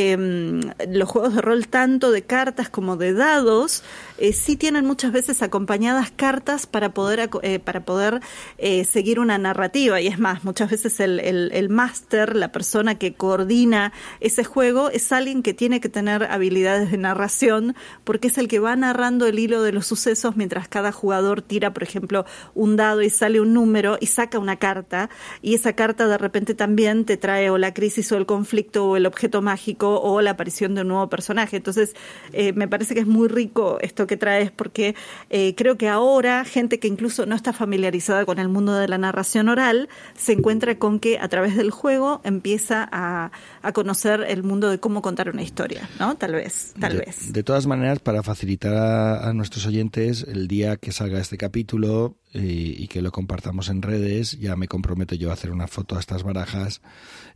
[0.00, 3.82] eh, los juegos de rol tanto de cartas como de dados
[4.18, 8.20] eh, sí tienen muchas veces acompañadas cartas para poder eh, para poder
[8.58, 10.00] eh, seguir una narrativa.
[10.00, 14.90] Y es más muchas veces el, el, el máster la persona que coordina ese juego
[14.90, 17.74] es alguien que tiene que tener habilidades de narración
[18.04, 21.72] porque es el que va narrando el hilo de los sucesos mientras cada jugador tira
[21.72, 22.24] por ejemplo
[22.54, 25.10] un dado y sale un número y saca una carta.
[25.42, 28.96] Y esa carta de repente también te trae o la crisis o el conflicto o
[28.96, 31.56] el objeto mágico o la aparición de un nuevo personaje.
[31.56, 31.94] Entonces,
[32.32, 34.94] eh, me parece que es muy rico esto que traes porque
[35.30, 38.98] eh, creo que ahora gente que incluso no está familiarizada con el mundo de la
[38.98, 43.30] narración oral se encuentra con que a través del juego empieza a,
[43.62, 46.16] a conocer el mundo de cómo contar una historia, ¿no?
[46.16, 47.32] Tal vez, tal de, vez.
[47.32, 52.16] De todas maneras, para facilitar a, a nuestros oyentes, el día que salga este capítulo,
[52.32, 54.38] y, y, que lo compartamos en redes.
[54.38, 56.80] Ya me comprometo yo a hacer una foto a estas barajas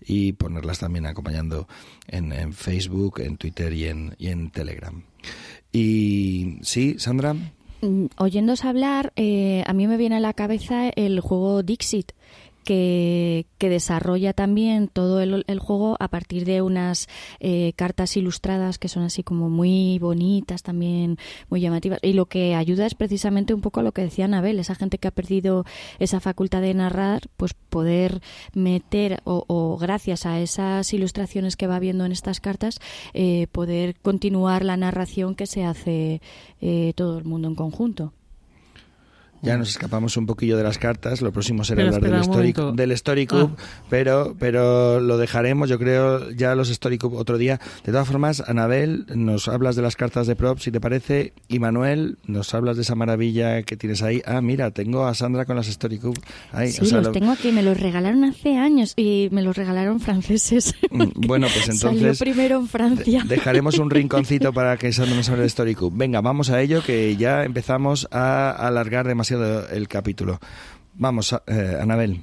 [0.05, 1.69] y ponerlas también acompañando
[2.09, 5.03] en, Facebook, en Twitter y en, y en Telegram.
[5.73, 7.35] Y sí, Sandra.
[8.17, 12.13] Oyéndose hablar, eh, a mí me viene a la cabeza el juego Dixit
[12.65, 17.09] que, que, desarrolla también todo el, juego a partir de unas
[17.41, 21.99] eh, cartas ilustradas que son así como muy bonitas, también muy llamativas.
[22.03, 24.99] Y lo que ayuda es precisamente un poco a lo que decía Anabel, esa gente
[24.99, 25.65] que ha perdido
[25.99, 28.21] esa facultad de narrar, pues poder
[28.55, 32.81] meter o, o gracias a esas ilustraciones que va viendo en estas cartas,
[33.15, 36.21] eh, poder continuar la narración que se hace
[36.61, 38.13] eh, todo el mundo en conjunto.
[39.43, 41.21] Ya nos escapamos un poquillo de las cartas.
[41.21, 43.85] Lo próximo será pero hablar del Story, del Story Cube, ah.
[43.91, 47.61] pero, pero lo dejaremos, yo creo, ya los Story Cube otro día.
[47.85, 51.59] De todas formas, Anabel, nos hablas de las cartas de props, si te parece, y
[51.59, 54.23] Manuel, nos hablas de esa maravilla que tienes ahí.
[54.27, 56.21] Ah, mira, tengo a Sandra con las Story Cube.
[56.53, 57.13] Ahí, sí, o sea, los lo...
[57.13, 60.75] tengo aquí, me los regalaron hace años y me los regalaron franceses.
[61.15, 62.19] Bueno, pues entonces.
[62.19, 63.25] Salió primero en Francia.
[63.27, 65.93] Dejaremos un rinconcito para que Sandra nos hable de Story Cube.
[65.97, 70.39] Venga, vamos a ello, que ya empezamos a alargar demasiado el capítulo.
[70.95, 72.23] Vamos, eh, Anabel.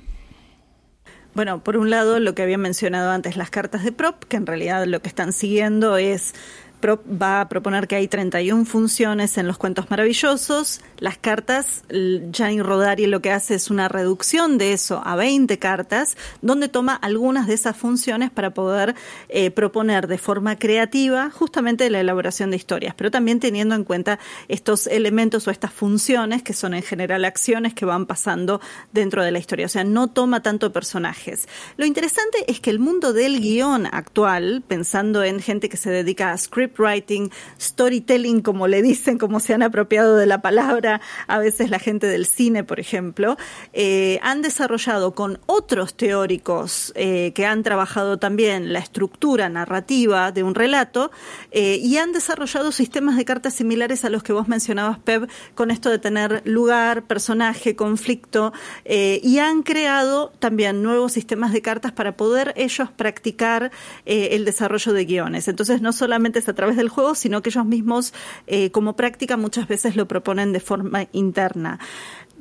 [1.35, 4.45] Bueno, por un lado, lo que había mencionado antes, las cartas de prop, que en
[4.45, 6.33] realidad lo que están siguiendo es
[6.81, 10.81] va a proponer que hay 31 funciones en los cuentos maravillosos.
[10.97, 11.83] Las cartas,
[12.31, 16.95] Gianni Rodari lo que hace es una reducción de eso a 20 cartas, donde toma
[16.95, 18.95] algunas de esas funciones para poder
[19.29, 24.19] eh, proponer de forma creativa justamente la elaboración de historias, pero también teniendo en cuenta
[24.47, 28.61] estos elementos o estas funciones que son en general acciones que van pasando
[28.91, 29.65] dentro de la historia.
[29.65, 31.47] O sea, no toma tanto personajes.
[31.77, 36.31] Lo interesante es que el mundo del guion actual, pensando en gente que se dedica
[36.31, 41.39] a script writing, storytelling, como le dicen, como se han apropiado de la palabra a
[41.39, 43.37] veces la gente del cine, por ejemplo,
[43.73, 50.43] eh, han desarrollado con otros teóricos eh, que han trabajado también la estructura narrativa de
[50.43, 51.11] un relato
[51.51, 55.71] eh, y han desarrollado sistemas de cartas similares a los que vos mencionabas, Pep, con
[55.71, 58.53] esto de tener lugar, personaje, conflicto,
[58.85, 63.71] y han creado también nuevos sistemas de cartas para poder ellos practicar
[64.05, 65.47] el desarrollo de guiones.
[65.47, 68.13] Entonces, no solamente se través del juego, sino que ellos mismos,
[68.45, 71.79] eh, como práctica, muchas veces lo proponen de forma interna.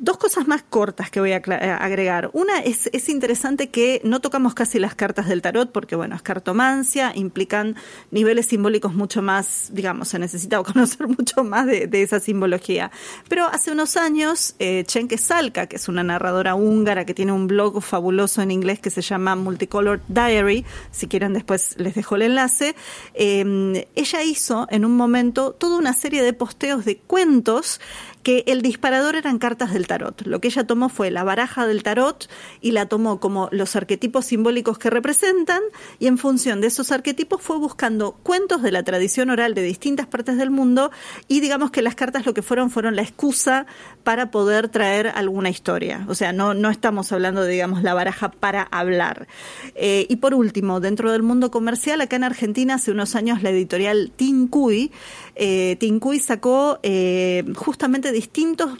[0.01, 2.30] Dos cosas más cortas que voy a eh, agregar.
[2.32, 6.22] Una es, es interesante que no tocamos casi las cartas del tarot porque, bueno, es
[6.22, 7.74] cartomancia, implican
[8.12, 12.92] niveles simbólicos mucho más, digamos, se necesita conocer mucho más de, esa simbología.
[13.28, 17.49] Pero hace unos años, eh, Chenke Salka, que es una narradora húngara que tiene un
[17.49, 22.22] blog fabuloso en inglés que se llama Multicolored Diary, si quieren después les dejo el
[22.22, 22.76] enlace,
[23.14, 27.80] eh, ella hizo en un momento toda una serie de posteos de cuentos
[28.29, 30.26] que el disparador eran cartas del tarot.
[30.26, 32.29] Lo que ella tomó fue la baraja del tarot
[32.61, 35.62] y la tomó como los arquetipos simbólicos que representan
[35.99, 40.07] y en función de esos arquetipos fue buscando cuentos de la tradición oral de distintas
[40.09, 40.91] partes del mundo
[41.26, 43.64] y digamos que las cartas lo que fueron fueron la excusa
[44.05, 46.05] para poder traer alguna historia.
[46.07, 49.26] O sea, no, no estamos hablando de, digamos, la baraja para hablar.
[49.74, 53.49] Eh, y por último, dentro del mundo comercial, acá en Argentina hace unos años la
[53.49, 54.93] editorial Tincuy,
[55.39, 55.76] eh,
[56.20, 58.72] sacó eh, justamente distintos,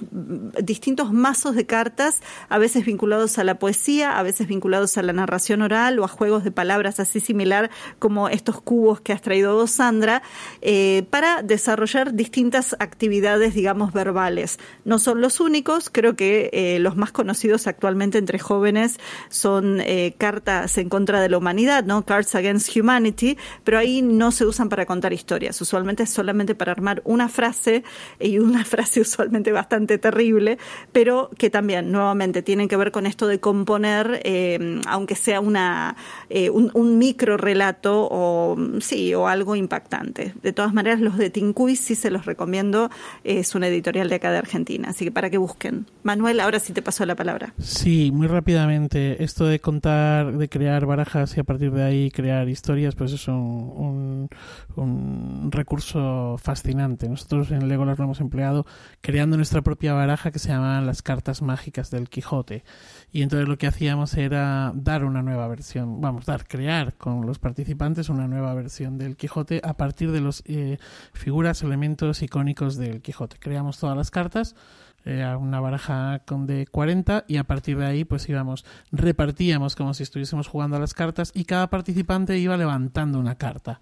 [0.63, 5.13] distintos mazos de cartas, a veces vinculados a la poesía, a veces vinculados a la
[5.13, 9.55] narración oral o a juegos de palabras así similar como estos cubos que has traído
[9.55, 10.23] vos, Sandra,
[10.61, 14.59] eh, para desarrollar distintas actividades, digamos, verbales.
[14.85, 18.99] No son los únicos, creo que eh, los más conocidos actualmente entre jóvenes
[19.29, 19.81] son
[20.19, 22.05] cartas en contra de la humanidad, ¿no?
[22.05, 26.11] Cards Against Humanity, pero ahí no se usan para contar historias, usualmente es
[26.55, 27.83] para armar una frase
[28.21, 30.59] y una frase usualmente bastante terrible,
[30.93, 35.97] pero que también nuevamente tienen que ver con esto de componer, eh, aunque sea una
[36.31, 40.35] eh, un, micro relato o sí o algo impactante.
[40.43, 42.91] De todas maneras, los de Tincuy sí se los recomiendo,
[43.25, 45.87] es una editorial de acá de Argentina, así que para que busquen.
[46.03, 47.55] Manuel, ahora sí te paso la palabra.
[47.59, 49.23] Sí, muy rápidamente.
[49.23, 53.29] Esto de contar, de crear barajas y a partir de ahí crear historias, pues es
[53.29, 54.29] un,
[54.77, 57.09] un, recurso fascinante.
[57.09, 58.67] Nosotros en Legolas lo hemos empleado
[59.01, 62.65] creando nuestra propia baraja que se llamaban las cartas mágicas del Quijote.
[63.13, 67.39] Y entonces lo que hacíamos era dar una nueva versión, vamos, dar, crear con los
[67.39, 70.79] participantes una nueva versión del Quijote a partir de los eh,
[71.13, 73.37] figuras, elementos icónicos del Quijote.
[73.39, 74.55] Creamos todas las cartas
[75.05, 79.95] eh, una baraja con de 40 y a partir de ahí pues íbamos, repartíamos como
[79.95, 83.81] si estuviésemos jugando a las cartas y cada participante iba levantando una carta.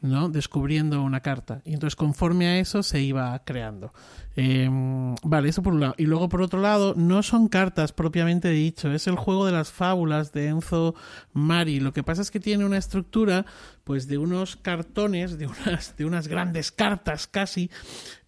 [0.00, 0.28] ¿No?
[0.28, 1.62] descubriendo una carta.
[1.64, 3.92] Y entonces conforme a eso se iba creando.
[4.36, 5.94] Em, vale, eso por un lado.
[5.98, 9.70] Y luego por otro lado, no son cartas propiamente dicho, es el juego de las
[9.70, 10.94] fábulas de Enzo
[11.32, 11.80] Mari.
[11.80, 13.44] Lo que pasa es que tiene una estructura
[13.90, 17.72] pues de unos cartones, de unas, de unas grandes cartas casi,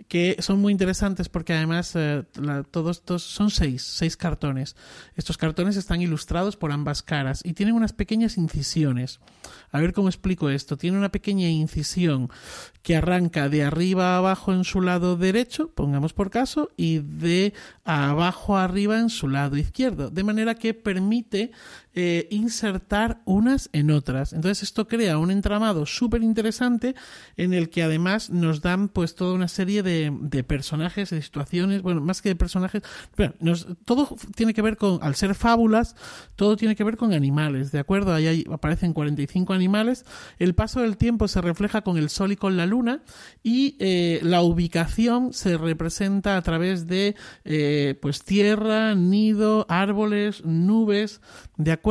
[0.09, 2.25] que son muy interesantes porque además eh,
[2.73, 4.75] todos estos son seis, seis cartones.
[5.15, 9.21] Estos cartones están ilustrados por ambas caras y tienen unas pequeñas incisiones.
[9.71, 10.77] A ver cómo explico esto.
[10.77, 12.29] Tiene una pequeña incisión
[12.83, 17.55] que arranca de arriba a abajo en su lado derecho, pongamos por caso, y de
[17.85, 21.53] abajo a arriba en su lado izquierdo, de manera que permite
[21.95, 24.33] eh, insertar unas en otras.
[24.33, 26.95] Entonces esto crea un entramado súper interesante
[27.37, 31.83] en el que además nos dan pues toda una serie de, de personajes, de situaciones,
[31.83, 32.83] bueno, más que de personajes,
[33.85, 35.95] todo tiene que ver con, al ser fábulas,
[36.35, 38.15] todo tiene que ver con animales, ¿de acuerdo?
[38.15, 40.05] Ahí aparecen 45 animales,
[40.39, 43.03] el paso del tiempo se refleja con el sol y con la luna
[43.43, 51.21] y eh, la ubicación se representa a través de eh, pues tierra, nido, árboles, nubes,
[51.57, 51.82] ¿de acuerdo?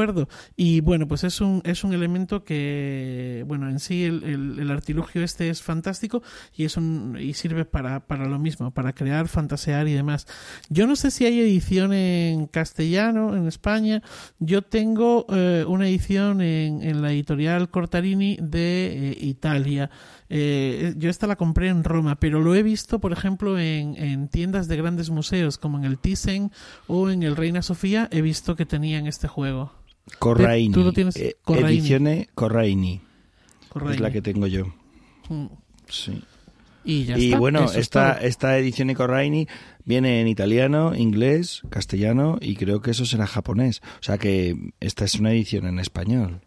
[0.55, 4.23] Y bueno, pues es un, es un elemento que, bueno, en sí el,
[4.59, 6.23] el, artilugio este es fantástico
[6.55, 10.27] y, es un, y sirve para, para lo mismo, para crear, fantasear y demás.
[10.69, 14.01] Yo no sé si hay edición en castellano, en España.
[14.39, 19.89] Yo tengo eh, una edición en, en, la editorial Cortarini de eh, Italia.
[20.29, 24.29] Eh, yo esta la compré en Roma, pero lo he visto, por ejemplo, en, en
[24.29, 26.51] tiendas de grandes museos como en el Thyssen
[26.87, 28.07] o en el Reina Sofía.
[28.11, 29.80] He visto que tenían este juego.
[30.19, 30.73] Corraini.
[30.73, 31.15] Tú lo tienes.
[31.15, 33.01] Eh, Edizione Corraini.
[33.89, 34.65] Es la que tengo yo.
[35.29, 35.47] Mm.
[35.87, 36.21] Sí.
[36.83, 39.47] Y, bueno, esta, esta edición de Corraini
[39.85, 43.81] viene en italiano, inglés, castellano y creo que eso será japonés.
[43.99, 46.41] O sea que esta es una edición en español.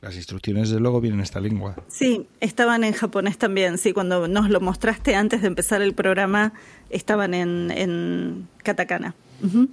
[0.00, 1.76] Las instrucciones, de luego, vienen en esta lengua.
[1.86, 3.78] Sí, estaban en japonés también.
[3.78, 6.54] Sí, cuando nos lo mostraste antes de empezar el programa,
[6.90, 9.14] estaban en, en katakana.
[9.42, 9.64] Mm,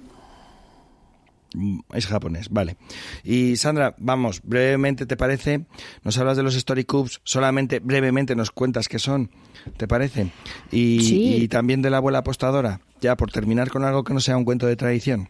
[1.92, 2.76] es japonés, vale.
[3.24, 5.66] Y Sandra, vamos, brevemente, ¿te parece?
[6.04, 9.30] Nos hablas de los Story Cubes, solamente brevemente nos cuentas qué son,
[9.76, 10.30] ¿te parece?
[10.70, 14.36] Y, y también de la abuela apostadora, ya por terminar con algo que no sea
[14.36, 15.28] un cuento de tradición.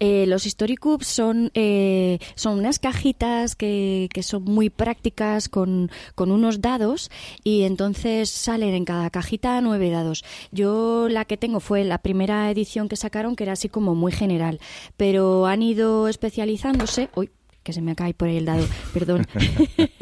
[0.00, 5.92] Eh, los Story Cubes son, eh, son unas cajitas que, que son muy prácticas con,
[6.16, 7.08] con, unos dados
[7.44, 10.24] y entonces salen en cada cajita nueve dados.
[10.50, 14.10] Yo la que tengo fue la primera edición que sacaron que era así como muy
[14.10, 14.58] general,
[14.96, 17.08] pero han ido especializándose.
[17.14, 17.30] Uy,
[17.62, 19.26] que se me cae por ahí el dado, perdón,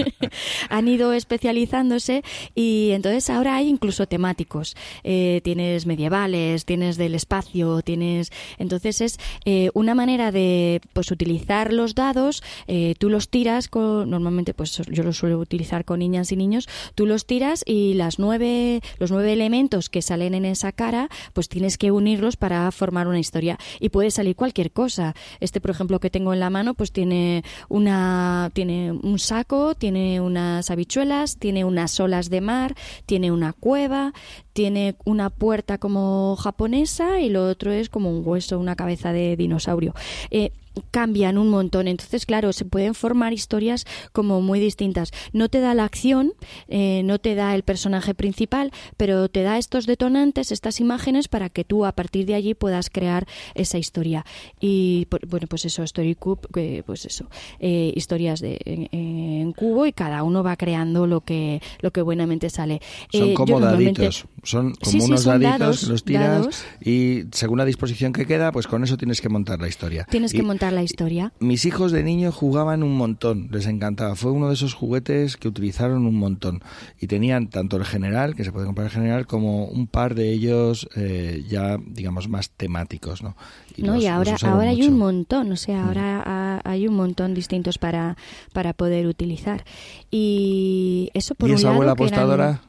[0.68, 2.22] han ido especializándose
[2.54, 4.76] y entonces ahora hay incluso temáticos.
[5.04, 8.30] Eh, tienes medievales, tienes del espacio, tienes...
[8.58, 14.10] Entonces es eh, una manera de pues utilizar los dados, eh, tú los tiras, con,
[14.10, 18.18] normalmente pues yo los suelo utilizar con niñas y niños, tú los tiras y las
[18.18, 23.08] nueve, los nueve elementos que salen en esa cara, pues tienes que unirlos para formar
[23.08, 25.14] una historia y puede salir cualquier cosa.
[25.40, 30.20] Este, por ejemplo, que tengo en la mano, pues tiene una tiene un saco, tiene
[30.20, 32.74] unas habichuelas, tiene unas olas de mar,
[33.06, 34.12] tiene una cueva,
[34.60, 39.34] tiene una puerta como japonesa y lo otro es como un hueso, una cabeza de
[39.34, 39.94] dinosaurio.
[40.30, 40.50] Eh,
[40.90, 41.88] cambian un montón.
[41.88, 45.12] Entonces, claro, se pueden formar historias como muy distintas.
[45.32, 46.32] No te da la acción,
[46.68, 51.48] eh, no te da el personaje principal, pero te da estos detonantes, estas imágenes para
[51.48, 54.24] que tú a partir de allí puedas crear esa historia.
[54.60, 57.26] Y bueno, pues eso, Story Cube, pues eso,
[57.58, 62.50] eh, historias de, en, cubo y cada uno va creando lo que lo que buenamente
[62.50, 62.80] sale.
[63.12, 68.52] Son como daditos, son como unos daditos los tiras y según la disposición que queda,
[68.52, 70.06] pues con eso tienes que montar la historia.
[70.10, 71.32] Tienes que montar la historia.
[71.40, 74.14] Mis hijos de niño jugaban un montón, les encantaba.
[74.16, 76.62] Fue uno de esos juguetes que utilizaron un montón.
[77.00, 80.32] Y tenían tanto el general, que se puede comprar el general, como un par de
[80.32, 83.36] ellos eh, ya, digamos, más temáticos, ¿no?
[83.76, 85.88] Y, no, y ahora, ahora hay un montón, o sea, mm.
[85.88, 88.16] ahora hay un montón distintos para,
[88.52, 89.64] para poder utilizar.
[90.10, 92.60] Y eso por ¿Y un esa lado, abuela apostadora?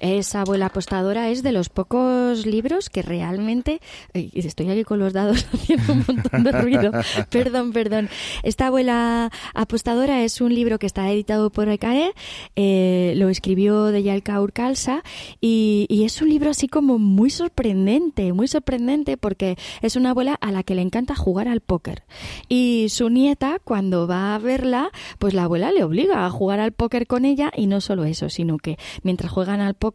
[0.00, 3.80] Esa abuela apostadora es de los pocos libros que realmente...
[4.14, 6.92] Y estoy aquí con los dados haciendo un montón de ruido.
[7.30, 8.08] perdón, perdón.
[8.44, 12.12] Esta abuela apostadora es un libro que está editado por ECAE,
[12.54, 15.02] eh, lo escribió de Yalka Urcalsa
[15.40, 20.34] y, y, es un libro así como muy sorprendente, muy sorprendente porque es una abuela
[20.40, 22.04] a la que le encanta jugar al póker.
[22.48, 26.72] Y su nieta, cuando va a verla, pues la abuela le obliga a jugar al
[26.72, 29.87] póker con ella y no solo eso, sino que mientras juegan al póker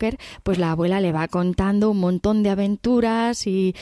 [0.43, 3.75] pues la abuela le va contando un montón de aventuras y,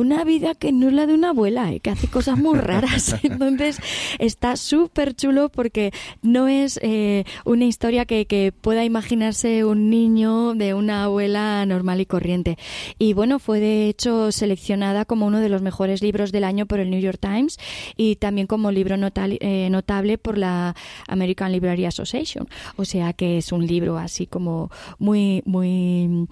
[0.00, 1.80] una vida que no es la de una abuela, ¿eh?
[1.80, 3.16] que hace cosas muy raras.
[3.22, 3.78] Entonces
[4.18, 5.92] está súper chulo porque
[6.22, 12.00] no es eh, una historia que, que, pueda imaginarse un niño de una abuela normal
[12.00, 12.56] y corriente.
[12.98, 16.80] Y bueno, fue de hecho seleccionada como uno de los mejores libros del año por
[16.80, 17.58] el New York Times
[17.96, 20.74] y también como libro eh, notable por la
[21.08, 22.48] American Library Association.
[22.76, 26.28] O sea que es un libro así como muy, muy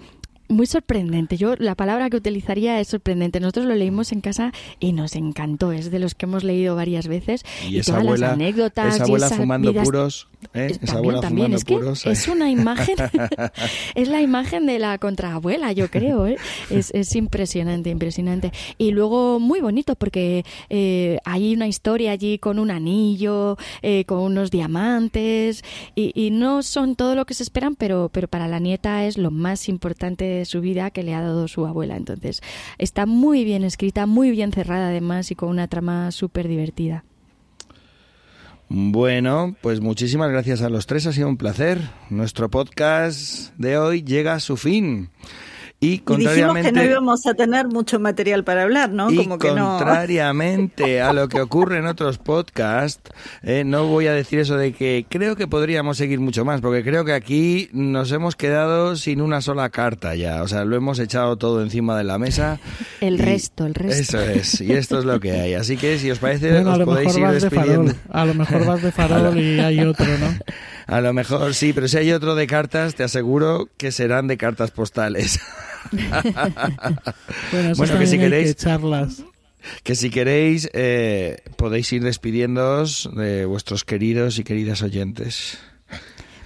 [0.49, 1.37] muy sorprendente.
[1.37, 3.41] Yo la palabra que utilizaría es sorprendente.
[3.41, 5.73] Nosotros lo leímos en casa y nos encantó.
[5.73, 7.45] Es de los que hemos leído varias veces.
[7.69, 8.95] Y, esa todas las anécdotas.
[8.95, 10.29] Esa abuela fumando puros.
[10.55, 10.77] ¿eh?
[10.83, 11.47] Esa abuela también.
[11.47, 12.07] fumando es que puros.
[12.07, 12.97] Es una imagen.
[13.95, 16.27] es la imagen de la contraabuela, yo creo.
[16.27, 16.37] ¿eh?
[16.71, 18.53] Es, es, impresionante, impresionante.
[18.79, 24.21] Y luego muy bonito porque eh, hay una historia allí con un anillo, eh, con
[24.21, 25.63] unos diamantes.
[25.95, 29.19] Y, y, no son todo lo que se esperan, pero, pero para la nieta es
[29.19, 31.97] lo más importante su vida que le ha dado su abuela.
[31.97, 32.41] Entonces,
[32.79, 37.05] está muy bien escrita, muy bien cerrada además y con una trama súper divertida.
[38.71, 41.81] Bueno, pues muchísimas gracias a los tres, ha sido un placer.
[42.11, 45.09] Nuestro podcast de hoy llega a su fin.
[45.81, 46.73] Y contrariamente.
[46.73, 49.15] que no íbamos a tener mucho material para hablar, ¿no?
[49.15, 53.13] Como que contrariamente a lo que ocurre en otros podcasts,
[53.45, 56.83] eh, no voy a decir eso de que creo que podríamos seguir mucho más, porque
[56.83, 60.43] creo que aquí nos hemos quedado sin una sola carta ya.
[60.43, 62.59] O sea, lo hemos echado todo encima de la mesa.
[63.01, 64.19] El resto, el resto.
[64.19, 65.55] Eso es, y esto es lo que hay.
[65.55, 67.95] Así que si os parece, os podéis ir despidiendo.
[68.11, 70.27] a lo mejor vas de farol y hay otro, ¿no?
[70.89, 74.39] A lo mejor sí, pero si hay otro de cartas, te aseguro que serán de
[74.39, 75.39] cartas postales.
[77.77, 79.25] bueno, que si queréis charlas.
[79.83, 85.59] Que si queréis eh, podéis ir despidiéndoos de vuestros queridos y queridas oyentes.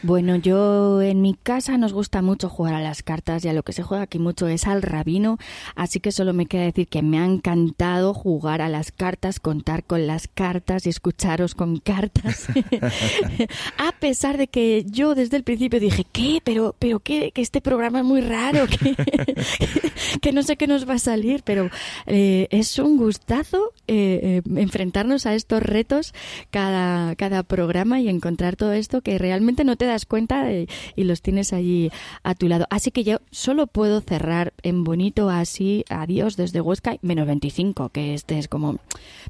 [0.02, 3.62] Bueno, yo en mi casa nos gusta mucho jugar a las cartas y a lo
[3.62, 5.38] que se juega aquí mucho es al rabino,
[5.76, 9.84] así que solo me queda decir que me ha encantado jugar a las cartas, contar
[9.84, 12.48] con las cartas y escucharos con cartas.
[13.78, 16.40] a pesar de que yo desde el principio dije, ¿qué?
[16.42, 18.96] Pero, pero qué, que este programa es muy raro, que,
[20.20, 21.70] que no sé qué nos va a salir, pero
[22.06, 26.14] eh, es un gustazo eh, eh, enfrentarnos a estos retos
[26.50, 30.66] cada, cada programa y encontrar todo esto que realmente no te da das cuenta y,
[30.96, 31.90] los tienes allí
[32.22, 32.66] a tu lado.
[32.70, 38.14] Así que yo solo puedo cerrar en bonito así, adiós desde Huesca, menos 25, que
[38.14, 38.78] este es como,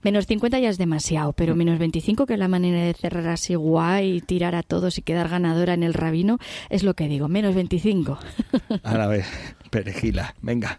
[0.02, 3.54] menos 50 ya es demasiado, pero menos 25 que es la manera de cerrar así
[3.54, 6.38] guay, tirar a todos y quedar ganadora en el rabino,
[6.70, 8.18] es lo que digo, menos 25.
[8.82, 9.26] A la vez,
[9.70, 10.78] perejila, venga.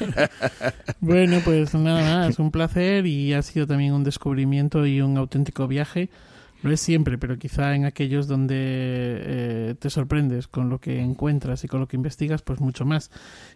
[1.00, 5.66] bueno, pues nada, es un placer y ha sido también un descubrimiento y un auténtico
[5.68, 6.10] viaje
[6.62, 11.64] no es siempre, pero quizá en aquellos donde eh, te sorprendes con lo que encuentras
[11.64, 13.10] y con lo que investigas, pues mucho más.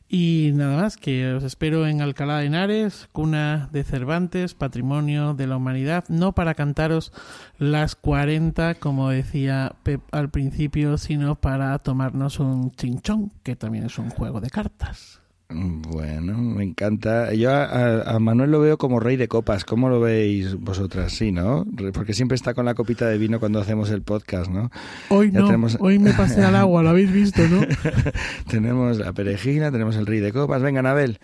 [0.09, 5.47] Y nada más, que os espero en Alcalá de Henares, cuna de Cervantes, patrimonio de
[5.47, 7.13] la humanidad, no para cantaros
[7.59, 13.99] las 40, como decía Pep al principio, sino para tomarnos un chinchón, que también es
[13.99, 15.21] un juego de cartas.
[15.49, 17.33] Bueno, me encanta.
[17.33, 19.65] Yo a, Manuel lo veo como rey de copas.
[19.65, 21.13] ¿Cómo lo veis vosotras?
[21.13, 21.65] Sí, ¿no?
[21.93, 24.71] Porque siempre está con la copita de vino cuando hacemos el podcast, ¿no?
[25.09, 25.49] Hoy no,
[25.81, 27.61] hoy me pasé al agua, lo habéis visto, ¿no?
[28.51, 30.63] tenemos la perejina, tenemos el rey de copas.
[30.63, 31.21] Venga, Anabel.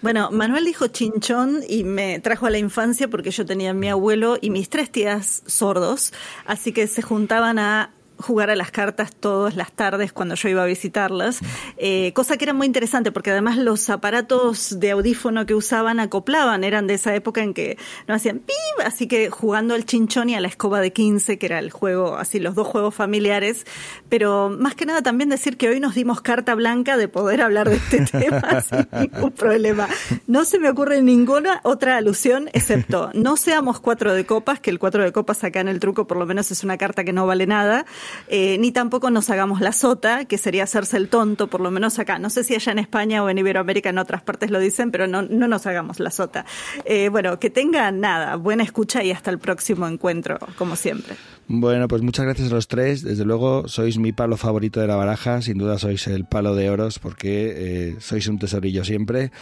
[0.00, 3.88] Bueno, Manuel dijo chinchón y me trajo a la infancia porque yo tenía a mi
[3.88, 6.12] abuelo y mis tres tías sordos,
[6.46, 10.62] así que se juntaban a jugar a las cartas todas las tardes cuando yo iba
[10.62, 11.40] a visitarlas,
[11.76, 16.64] eh, cosa que era muy interesante porque además los aparatos de audífono que usaban acoplaban,
[16.64, 18.84] eran de esa época en que no hacían ¡pim!
[18.84, 22.16] así que jugando al chinchón y a la escoba de 15, que era el juego,
[22.16, 23.66] así los dos juegos familiares,
[24.08, 27.68] pero más que nada también decir que hoy nos dimos carta blanca de poder hablar
[27.68, 29.88] de este tema sin ningún problema.
[30.26, 34.78] No se me ocurre ninguna otra alusión excepto no seamos cuatro de copas, que el
[34.78, 37.26] cuatro de copas acá en el truco por lo menos es una carta que no
[37.26, 37.86] vale nada,
[38.28, 41.98] eh, ni tampoco nos hagamos la sota, que sería hacerse el tonto, por lo menos
[41.98, 42.18] acá.
[42.18, 45.06] No sé si allá en España o en Iberoamérica en otras partes lo dicen, pero
[45.06, 46.44] no, no nos hagamos la sota.
[46.84, 51.16] Eh, bueno, que tengan nada, buena escucha y hasta el próximo encuentro, como siempre.
[51.50, 53.02] Bueno, pues muchas gracias a los tres.
[53.02, 55.40] Desde luego, sois mi palo favorito de la baraja.
[55.40, 59.32] Sin duda sois el palo de oros porque eh, sois un tesorillo siempre.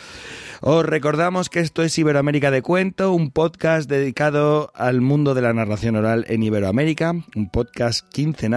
[0.61, 5.53] Os recordamos que esto es Iberoamérica de Cuento, un podcast dedicado al mundo de la
[5.53, 8.56] narración oral en Iberoamérica, un podcast quincenal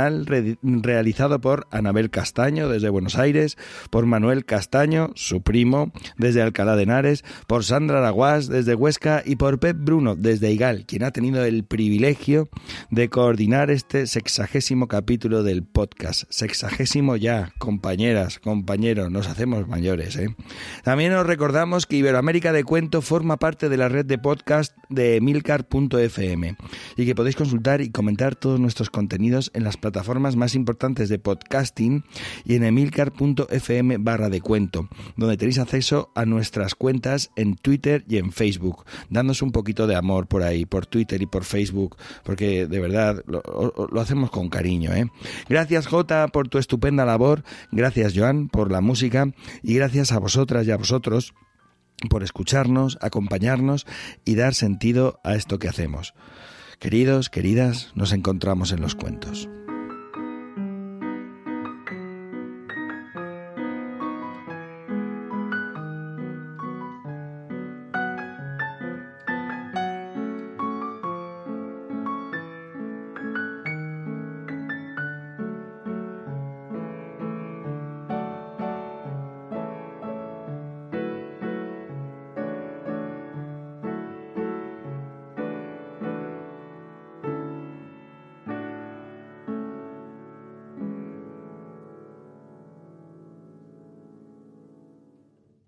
[0.61, 3.57] realizado por Anabel Castaño desde Buenos Aires,
[3.89, 9.35] por Manuel Castaño, su primo, desde Alcalá de Henares, por Sandra Araguás desde Huesca y
[9.35, 12.49] por Pep Bruno desde Igal, quien ha tenido el privilegio
[12.89, 16.23] de coordinar este sexagésimo capítulo del podcast.
[16.29, 20.15] Sexagésimo ya, compañeras, compañeros, nos hacemos mayores.
[20.15, 20.35] ¿eh?
[20.83, 25.17] También os recordamos que Iberoamérica de Cuento forma parte de la red de podcast de
[25.17, 26.55] emilcar.fm
[26.97, 31.17] y que podéis consultar y comentar todos nuestros contenidos en las plataformas más importantes de
[31.17, 32.03] podcasting
[32.45, 34.87] y en emilcar.fm barra de cuento,
[35.17, 38.85] donde tenéis acceso a nuestras cuentas en Twitter y en Facebook.
[39.09, 43.23] Dándonos un poquito de amor por ahí, por Twitter y por Facebook, porque de verdad
[43.25, 44.93] lo, hacemos con cariño.
[44.93, 45.07] ¿eh?
[45.49, 49.33] Gracias Jota por tu estupenda labor, gracias Joan por la música
[49.63, 51.33] y gracias a vosotras y a vosotros
[52.09, 53.85] por escucharnos, acompañarnos
[54.23, 56.13] y dar sentido a esto que hacemos.
[56.79, 59.49] Queridos, queridas, nos encontramos en los cuentos.